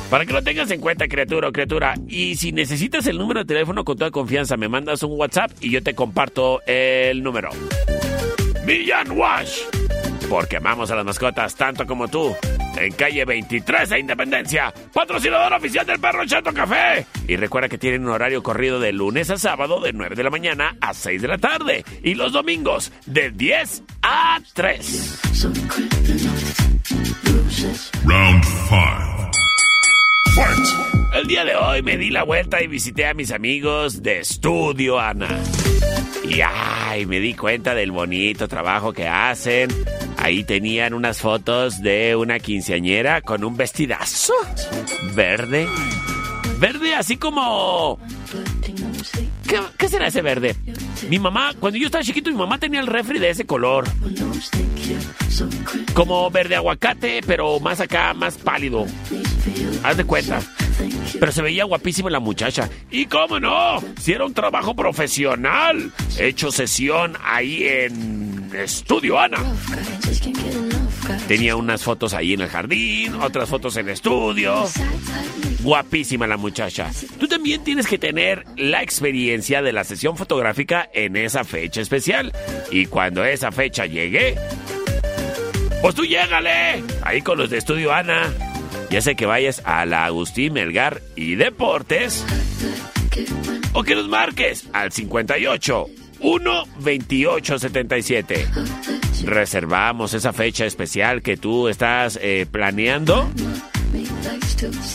[0.09, 1.95] Para que lo tengas en cuenta, criatura o criatura.
[2.07, 5.71] Y si necesitas el número de teléfono con toda confianza, me mandas un WhatsApp y
[5.71, 7.49] yo te comparto el número.
[8.65, 9.61] Millán Wash.
[10.29, 12.35] Porque amamos a las mascotas tanto como tú.
[12.77, 17.05] En calle 23 de Independencia, patrocinador oficial del Perro Chato Café.
[17.27, 20.29] Y recuerda que tienen un horario corrido de lunes a sábado de 9 de la
[20.29, 21.85] mañana a 6 de la tarde.
[22.03, 25.19] Y los domingos de 10 a 3.
[28.05, 29.31] Round 5.
[30.35, 30.93] Fight!
[31.13, 34.99] El día de hoy me di la vuelta y visité a mis amigos de Estudio
[34.99, 35.29] Ana.
[36.27, 39.69] Y ay, me di cuenta del bonito trabajo que hacen.
[40.17, 44.33] Ahí tenían unas fotos de una quinceañera con un vestidazo
[45.15, 45.67] verde.
[46.59, 47.99] Verde así como...
[49.77, 50.55] ¿Qué, será ese verde?
[51.09, 53.85] Mi mamá, cuando yo estaba chiquito, mi mamá tenía el refri de ese color.
[55.93, 58.85] Como verde aguacate, pero más acá, más pálido.
[59.83, 60.39] Haz de cuenta.
[61.19, 62.69] Pero se veía guapísima la muchacha.
[62.89, 65.91] Y cómo no, si era un trabajo profesional.
[66.17, 69.37] Hecho sesión ahí en Estudio Ana.
[71.27, 74.65] Tenía unas fotos ahí en el jardín, otras fotos en estudio.
[75.61, 76.91] Guapísima la muchacha.
[77.19, 82.33] Tú también tienes que tener la experiencia de la sesión fotográfica en esa fecha especial.
[82.71, 84.35] Y cuando esa fecha llegue,
[85.81, 86.83] pues tú llégale.
[87.03, 88.31] Ahí con los de Estudio Ana.
[88.89, 92.25] Ya sé que vayas a la Agustín Melgar y Deportes.
[93.73, 98.47] O que nos marques al 58 1 28 77.
[99.25, 103.29] Reservamos esa fecha especial que tú estás eh, planeando.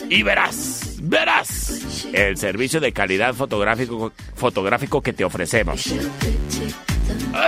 [0.08, 5.92] Y verás, verás el servicio de calidad fotográfico, fotográfico que te ofrecemos.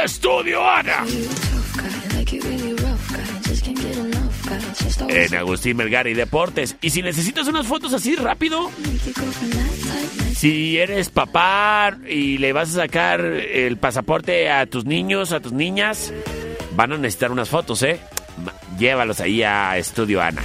[0.04, 1.04] Estudio Ana.
[5.08, 6.76] En Agustín Melgar y Deportes.
[6.80, 8.70] Y si necesitas unas fotos así rápido,
[10.34, 15.52] si eres papá y le vas a sacar el pasaporte a tus niños, a tus
[15.52, 16.12] niñas,
[16.76, 18.00] van a necesitar unas fotos, ¿eh?
[18.78, 20.42] Llévalos ahí a Estudio Ana.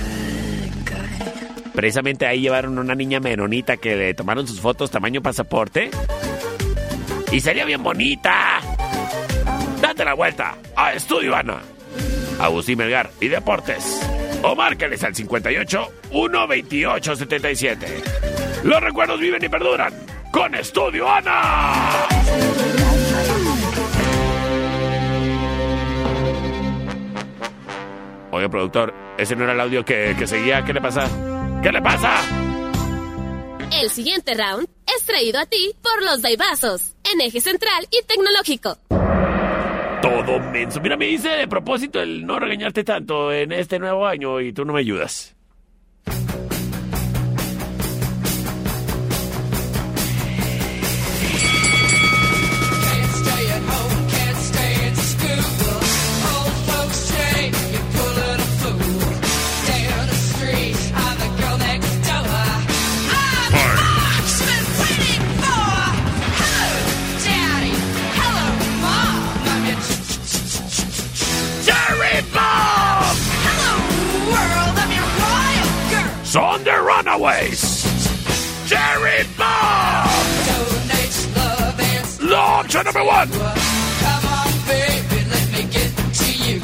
[1.73, 5.89] Precisamente ahí llevaron una niña menonita que le tomaron sus fotos tamaño pasaporte.
[7.31, 8.61] Y sería bien bonita.
[9.81, 11.61] Date la vuelta a Estudio Ana.
[12.39, 14.01] Agustín Melgar y Deportes.
[14.43, 17.87] O márcales al 58 128 77.
[18.63, 19.93] Los recuerdos viven y perduran
[20.31, 22.07] con Estudio Ana.
[28.31, 30.65] Oye, productor, ese no era el audio que, que seguía.
[30.65, 31.07] ¿Qué le pasa?
[31.63, 32.19] ¿Qué le pasa?
[33.81, 38.77] El siguiente round es traído a ti por los Daibazos, en eje central y tecnológico.
[40.05, 40.79] Todo menso.
[40.81, 44.63] Mira, me hice de propósito el no regañarte tanto en este nuevo año y tú
[44.63, 45.35] no me ayudas.
[77.25, 80.09] The Jerry Bob!
[80.45, 83.29] Donate love and Launch number one.
[83.29, 86.59] Come on, baby, let me get to you.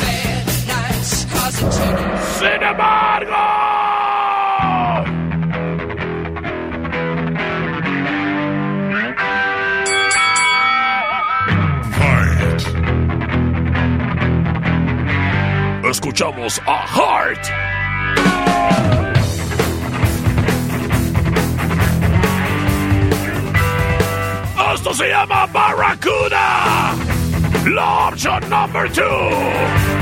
[0.00, 1.70] Bad nights causing
[2.38, 3.66] Sin embargo.
[15.88, 17.65] Escuchamos a Heart.
[24.76, 26.94] Esto se llama Barracuda.
[27.64, 29.95] La opción number two.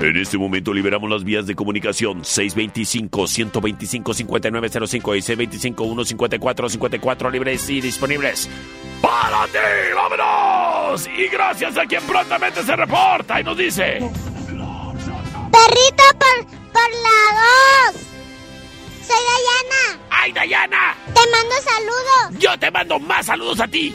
[0.00, 5.20] En este momento liberamos las vías de comunicación 625-125-5905 y
[5.74, 8.48] 625-154-54 libres y disponibles.
[9.02, 9.58] ¡Para ti!
[9.94, 11.06] ¡Vámonos!
[11.06, 13.98] Y gracias a quien prontamente se reporta y nos dice...
[15.52, 17.20] Perrito por, por la
[17.92, 18.00] 2.
[19.06, 19.82] Soy Dayana.
[20.08, 20.96] ¡Ay, Dayana!
[21.12, 22.38] Te mando saludos.
[22.38, 23.92] Yo te mando más saludos a ti.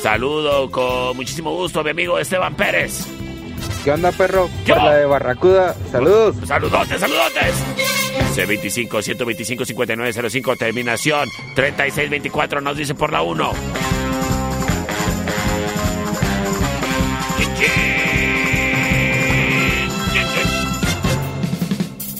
[0.00, 3.06] Saludo con muchísimo gusto a mi amigo Esteban Pérez.
[3.84, 4.48] ¿Qué onda, perro?
[4.66, 5.74] Por la de Barracuda.
[5.92, 6.36] Saludos.
[6.46, 7.54] Saludotes, saludotes.
[8.34, 13.52] C25 125 5905 terminación 3624 nos dice por la 1.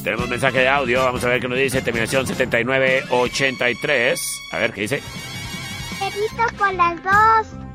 [0.05, 4.43] Tenemos mensaje de audio, vamos a ver qué nos dice terminación 7983.
[4.53, 5.01] A ver qué dice.
[5.99, 7.15] Perrito por las 2.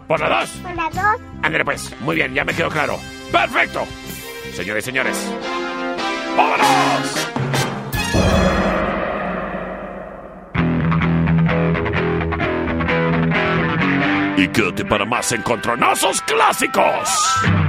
[0.08, 0.50] Por la 2.
[0.62, 1.04] Por las 2.
[1.42, 3.00] Ándale pues, muy bien, ya me quedó claro.
[3.32, 3.86] Perfecto.
[4.54, 5.16] Señores señores,
[6.36, 7.30] ¡vámonos!
[14.38, 17.69] Y quédate para más encontronazos clásicos.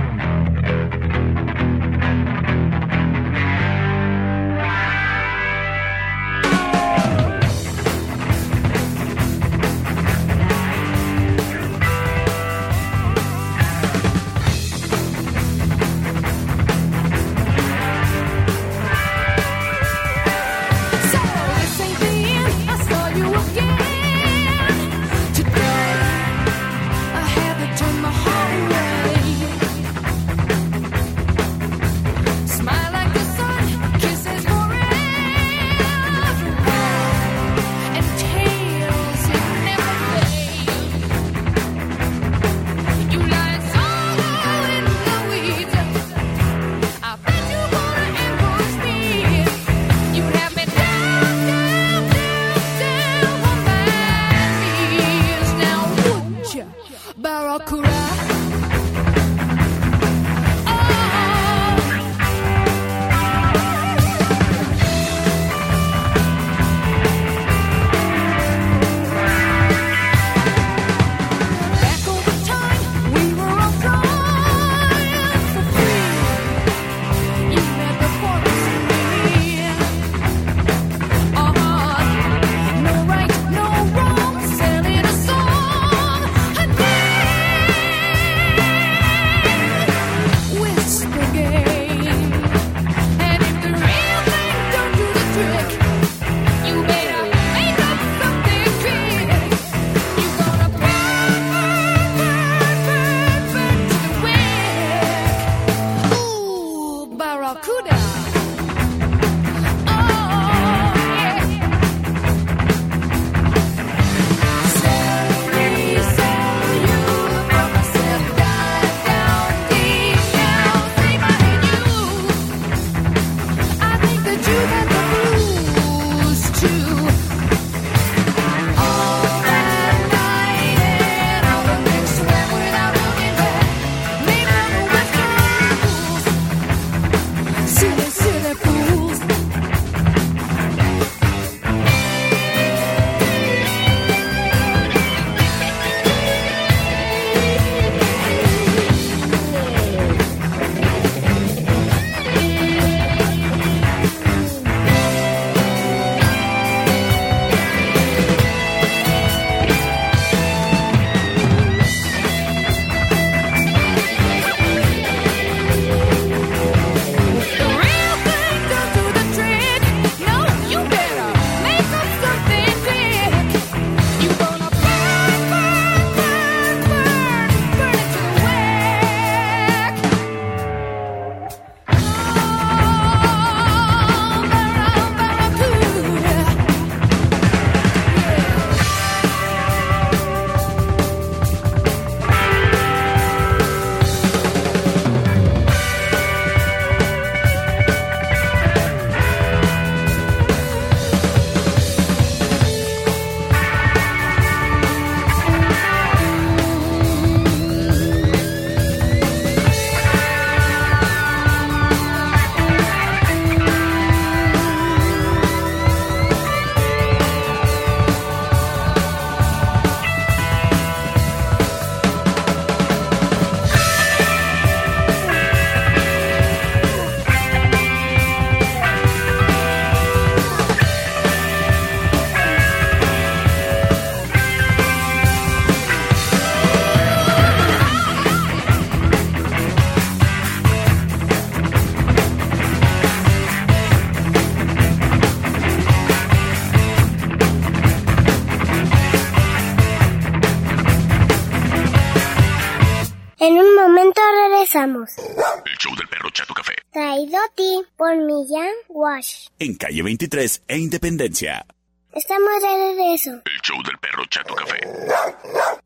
[253.41, 254.21] En un momento
[254.51, 255.17] regresamos.
[255.17, 256.75] El show del perro Chato Café.
[256.93, 259.47] Traído a ti por Millán Wash.
[259.59, 261.65] En calle 23 e Independencia.
[262.13, 263.31] Estamos de regreso.
[263.31, 264.81] El show del perro Chato Café.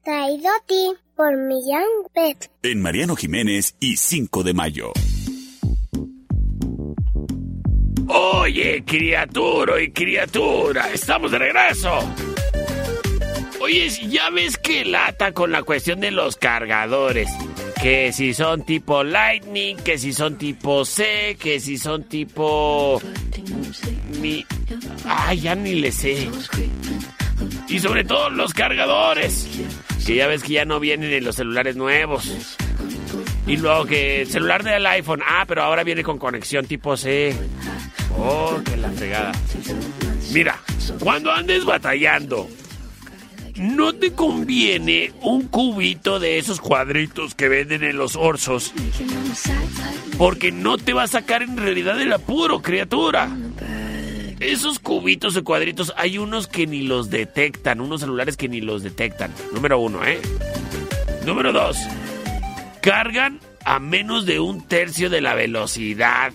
[0.03, 2.51] Traído a ti por Millán Pet.
[2.65, 4.93] En Mariano Jiménez y 5 de mayo.
[8.09, 12.01] Oye, criatura y criatura, estamos de regreso.
[13.65, 17.31] Oye, ya ves que lata con la cuestión de los cargadores.
[17.81, 23.01] Que si son tipo Lightning, que si son tipo C, que si son tipo...
[24.21, 24.45] Mi...
[25.07, 26.29] Ay, ya ni le sé.
[27.67, 29.49] Y sobre todo los cargadores.
[30.05, 32.59] Que ya ves que ya no vienen en los celulares nuevos.
[33.47, 37.35] Y luego que el celular del iPhone, ah, pero ahora viene con conexión tipo C.
[38.19, 39.33] Oh, que la fregada.
[40.35, 40.61] Mira,
[41.01, 42.47] cuando andes batallando,
[43.57, 48.73] no te conviene un cubito de esos cuadritos que venden en los orsos.
[50.19, 53.31] Porque no te va a sacar en realidad el apuro, criatura.
[54.41, 58.83] Esos cubitos de cuadritos, hay unos que ni los detectan, unos celulares que ni los
[58.83, 59.33] detectan.
[59.53, 60.21] Número uno, ¿eh?
[61.25, 61.79] Número dos,
[62.83, 66.33] cargan a menos de un tercio de la velocidad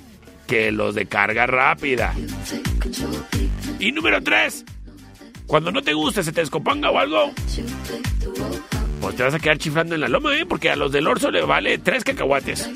[0.48, 2.16] que los de carga rápida.
[3.80, 4.66] Y número tres,
[5.50, 7.32] cuando no te guste, se te descomponga o algo,
[9.02, 10.46] pues te vas a quedar chiflando en la loma, ¿eh?
[10.46, 12.70] Porque a los del Orso le vale tres cacahuates.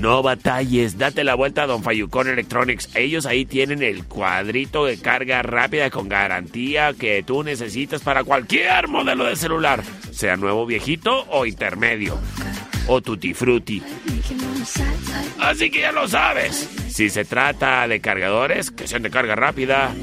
[0.00, 2.88] No batalles, date la vuelta a Don Fayucón Electronics.
[2.96, 8.88] Ellos ahí tienen el cuadrito de carga rápida con garantía que tú necesitas para cualquier
[8.88, 12.18] modelo de celular, sea nuevo, viejito o intermedio.
[12.88, 13.80] O tutti frutti.
[15.38, 16.68] Así que ya lo sabes.
[16.88, 19.94] Si se trata de cargadores, que sean de carga rápida.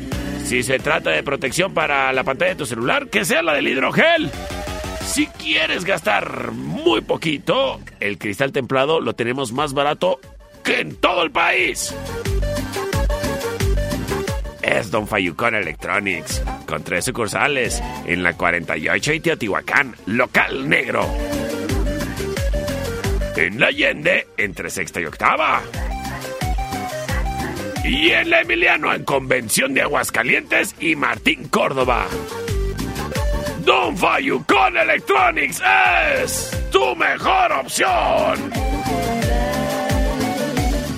[0.47, 3.67] Si se trata de protección para la pantalla de tu celular, que sea la del
[3.67, 4.31] hidrogel.
[5.05, 10.21] Si quieres gastar muy poquito, el cristal templado lo tenemos más barato
[10.63, 11.93] que en todo el país.
[14.61, 21.05] Es Don Fayucón Electronics, con tres sucursales, en la 48 y Teotihuacán, local negro.
[23.35, 25.61] En la Allende, entre sexta y octava.
[27.87, 32.05] Y en la Emiliano, en Convención de Aguascalientes y Martín Córdoba.
[33.63, 35.61] Don Fayucón Electronics
[36.21, 38.51] es tu mejor opción.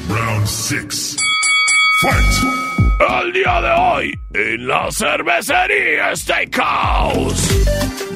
[0.09, 1.15] Round six.
[2.01, 2.49] Fight!
[3.23, 7.65] El día de hoy, en la cervecería Steakhouse.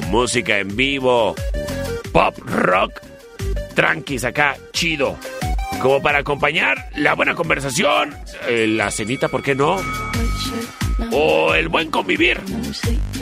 [0.08, 1.34] Música en vivo,
[2.12, 2.92] pop rock,
[3.74, 5.16] tranquis acá, chido.
[5.80, 8.14] Como para acompañar la buena conversación,
[8.48, 9.76] eh, la cenita, ¿por qué no?
[11.12, 12.40] O el buen convivir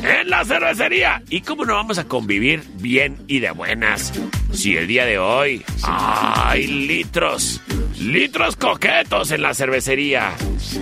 [0.03, 1.23] en la cervecería.
[1.29, 4.13] ¿Y cómo no vamos a convivir bien y de buenas?
[4.53, 7.61] Si el día de hoy hay litros,
[7.99, 10.33] litros coquetos en la cervecería.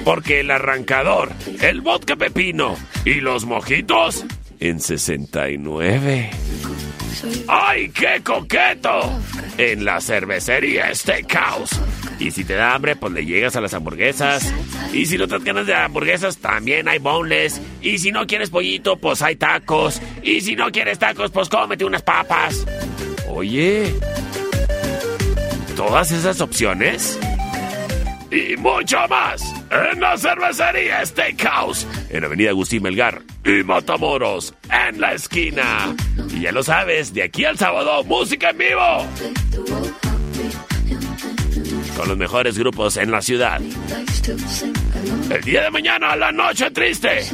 [0.05, 4.25] Porque el arrancador, el vodka pepino y los mojitos
[4.59, 6.31] en 69.
[7.49, 9.01] ¡Ay, qué coqueto!
[9.59, 11.81] En la cervecería Steakhouse.
[12.19, 14.53] Y si te da hambre, pues le llegas a las hamburguesas.
[14.93, 17.61] Y si no te ganas de hamburguesas, también hay boneless.
[17.81, 20.01] Y si no quieres pollito, pues hay tacos.
[20.23, 22.67] Y si no quieres tacos, pues cómete unas papas.
[23.29, 23.95] Oye,
[25.77, 27.19] todas esas opciones
[28.31, 35.13] y mucho más en la cervecería Steakhouse, en Avenida Agustín Melgar y Matamoros, en la
[35.13, 35.95] esquina.
[36.35, 39.07] Y ya lo sabes, de aquí al sábado, música en vivo.
[41.97, 43.61] Con los mejores grupos en la ciudad.
[45.31, 47.25] El día de mañana, la noche triste.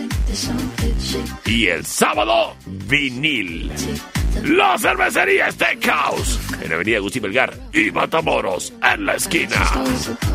[1.47, 3.71] Y el sábado, vinil.
[4.43, 9.73] La cervecería Steakhouse, en Avenida Agustín Melgar y Matamoros, en la esquina.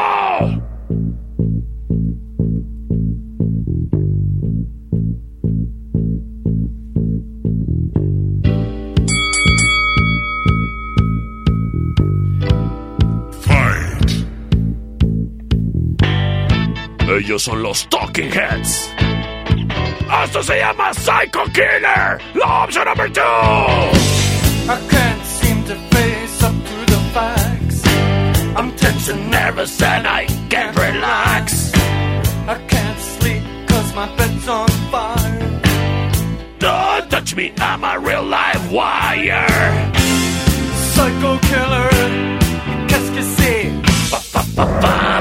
[17.34, 18.94] Ellos son los Talking Heads.
[20.24, 22.20] Esto se llama Psycho Killer.
[22.36, 23.20] La opción number two.
[23.20, 27.82] I can't seem to face up to the facts.
[28.56, 31.72] I'm tense and nervous and I can't relax.
[32.46, 35.60] I can't sleep cause my bed's on fire.
[36.60, 39.92] Don't touch me, I'm a real live wire.
[40.92, 42.38] Psycho killer,
[42.86, 43.72] qu'est-ce que c'est?
[44.08, 44.66] Pa, pa, pa,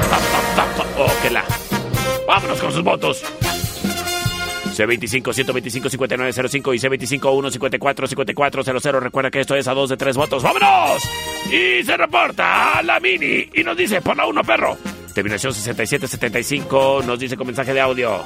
[0.56, 0.84] pa, pa.
[0.96, 1.43] Oh, que la.
[2.34, 3.22] Vámonos con sus votos.
[4.74, 6.78] C25-125-5905 y
[7.18, 8.98] C25-154-5400.
[8.98, 10.42] Recuerda que esto es a dos de tres votos.
[10.42, 11.00] ¡Vámonos!
[11.46, 14.76] Y se reporta a la Mini y nos dice por la 1, perro.
[15.14, 18.20] Terminación 6775 nos dice con mensaje de audio.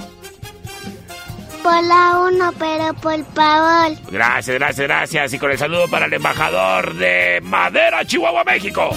[1.63, 3.93] Por la uno, pero por favor.
[4.11, 5.35] Gracias, gracias, gracias.
[5.35, 8.89] Y con el saludo para el embajador de Madera, Chihuahua, México.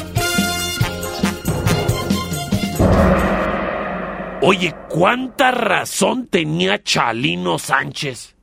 [4.43, 8.35] Oye, ¿cuánta razón tenía Chalino Sánchez?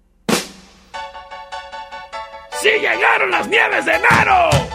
[2.61, 4.68] ¡Sí llegaron las nieves de enero!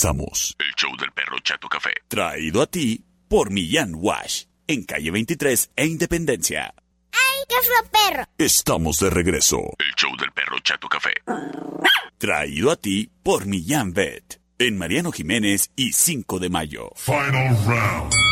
[0.00, 0.56] Regresamos.
[0.58, 1.90] El show del perro Chato Café.
[2.08, 4.44] Traído a ti por Millán Wash.
[4.66, 6.74] En calle 23 e Independencia.
[7.12, 8.24] ¡Ay, qué fue perro!
[8.38, 9.58] Estamos de regreso.
[9.78, 11.12] El show del perro Chato Café.
[12.18, 14.40] Traído a ti por Millán Vet.
[14.58, 16.90] En Mariano Jiménez y 5 de mayo.
[16.96, 18.29] Final round.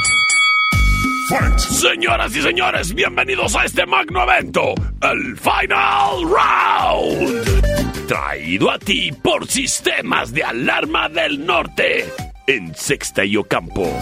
[1.58, 4.72] Señoras y señores, bienvenidos a este magno evento,
[5.02, 8.06] el Final Round.
[8.06, 12.06] Traído a ti por Sistemas de Alarma del Norte,
[12.46, 13.94] en Sexta y Ocampo.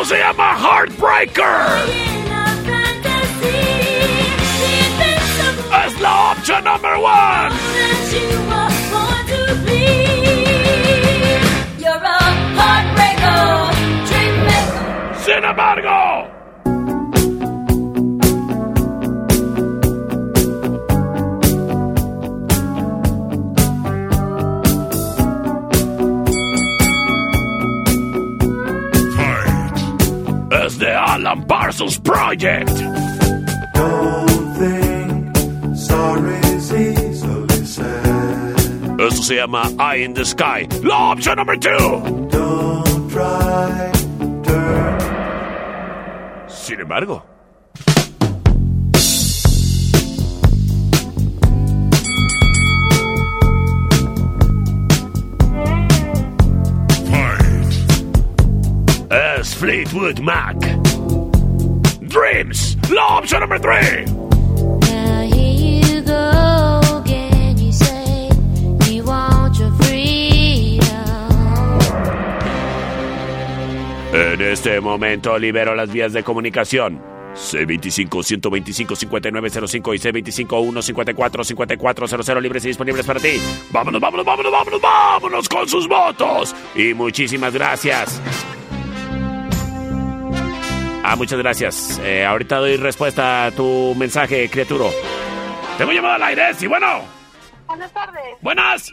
[0.06, 1.88] Esto se llama Heartbreaker.
[5.84, 7.65] Es la opción number one.
[30.78, 32.68] De Alan Parsons Project.
[38.98, 40.68] Esto se llama Eye in the Sky.
[40.82, 42.02] La opción número two.
[46.48, 47.35] Sin embargo.
[59.58, 60.56] Fleetwood Mac.
[62.02, 62.76] Dreams.
[62.90, 64.04] La opción número three.
[74.12, 77.00] En este momento libero las vías de comunicación.
[77.34, 79.98] C25-125-5905 y
[80.44, 83.40] C25-154-5400 libres y disponibles para ti.
[83.70, 86.54] Vámonos, vámonos, vámonos, vámonos, vámonos con sus votos.
[86.74, 88.20] Y muchísimas gracias.
[91.08, 92.00] Ah, muchas gracias.
[92.02, 94.86] Eh, ahorita doy respuesta a tu mensaje, criatura.
[95.78, 97.04] Tengo llamada al aire, sí, bueno.
[97.68, 98.22] Buenas tardes.
[98.40, 98.92] Buenas.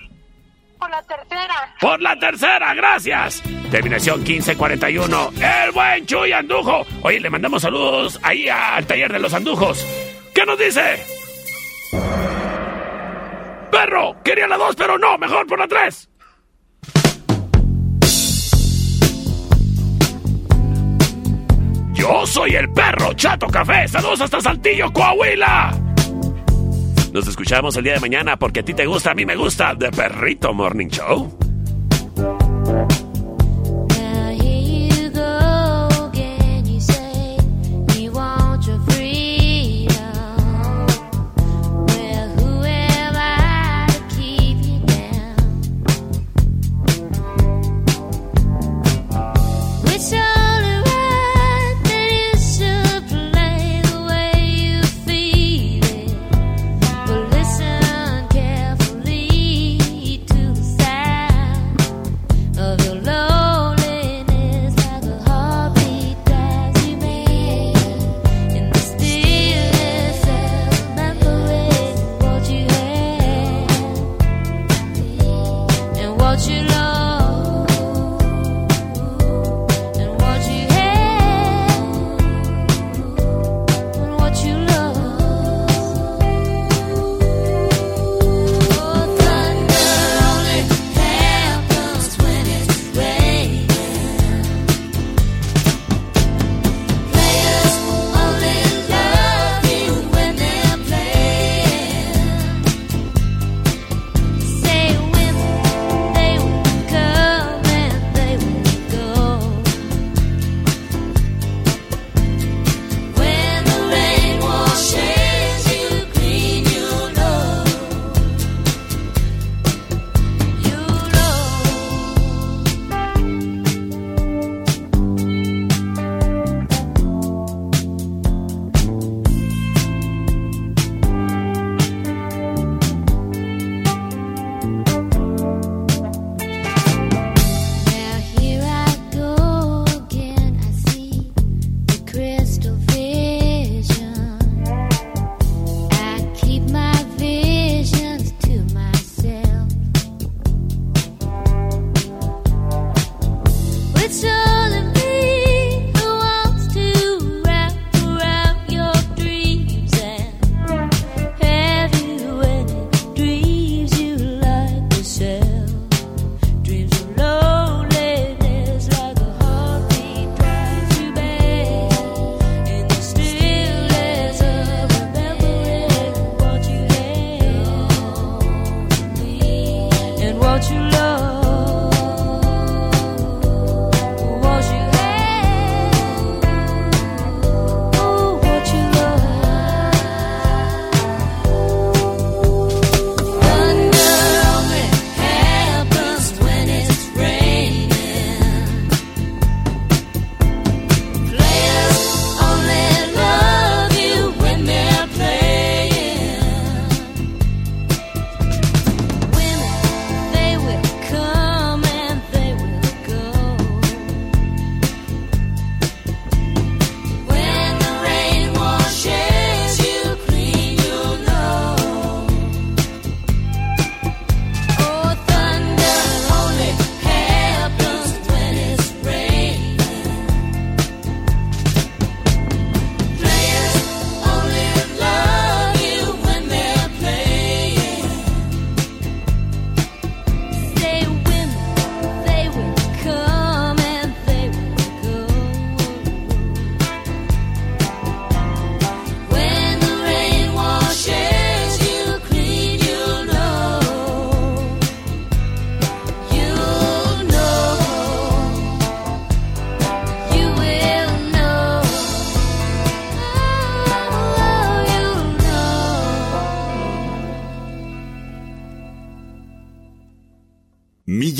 [0.78, 1.76] Por la tercera.
[1.82, 3.42] Por la tercera, gracias.
[3.72, 5.32] Terminación 1541.
[5.42, 6.86] El buen Chuy Andujo.
[7.02, 9.84] Oye, le mandamos saludos ahí al taller de los andujos.
[10.36, 11.04] ¿Qué nos dice?
[13.72, 16.08] Perro, quería la dos, pero no, mejor por la tres.
[22.04, 23.88] Yo soy el perro Chato Café.
[23.88, 25.72] Saludos hasta Saltillo, Coahuila.
[27.14, 29.74] Nos escuchamos el día de mañana porque a ti te gusta, a mí me gusta.
[29.74, 31.32] The Perrito Morning Show.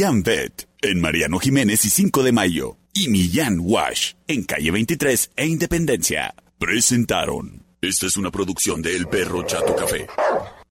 [0.04, 5.48] Millán en Mariano Jiménez y 5 de Mayo, y Millán Wash, en calle 23 e
[5.48, 7.64] Independencia, presentaron.
[7.82, 10.08] Esta es una producción de El Perro Chato Café.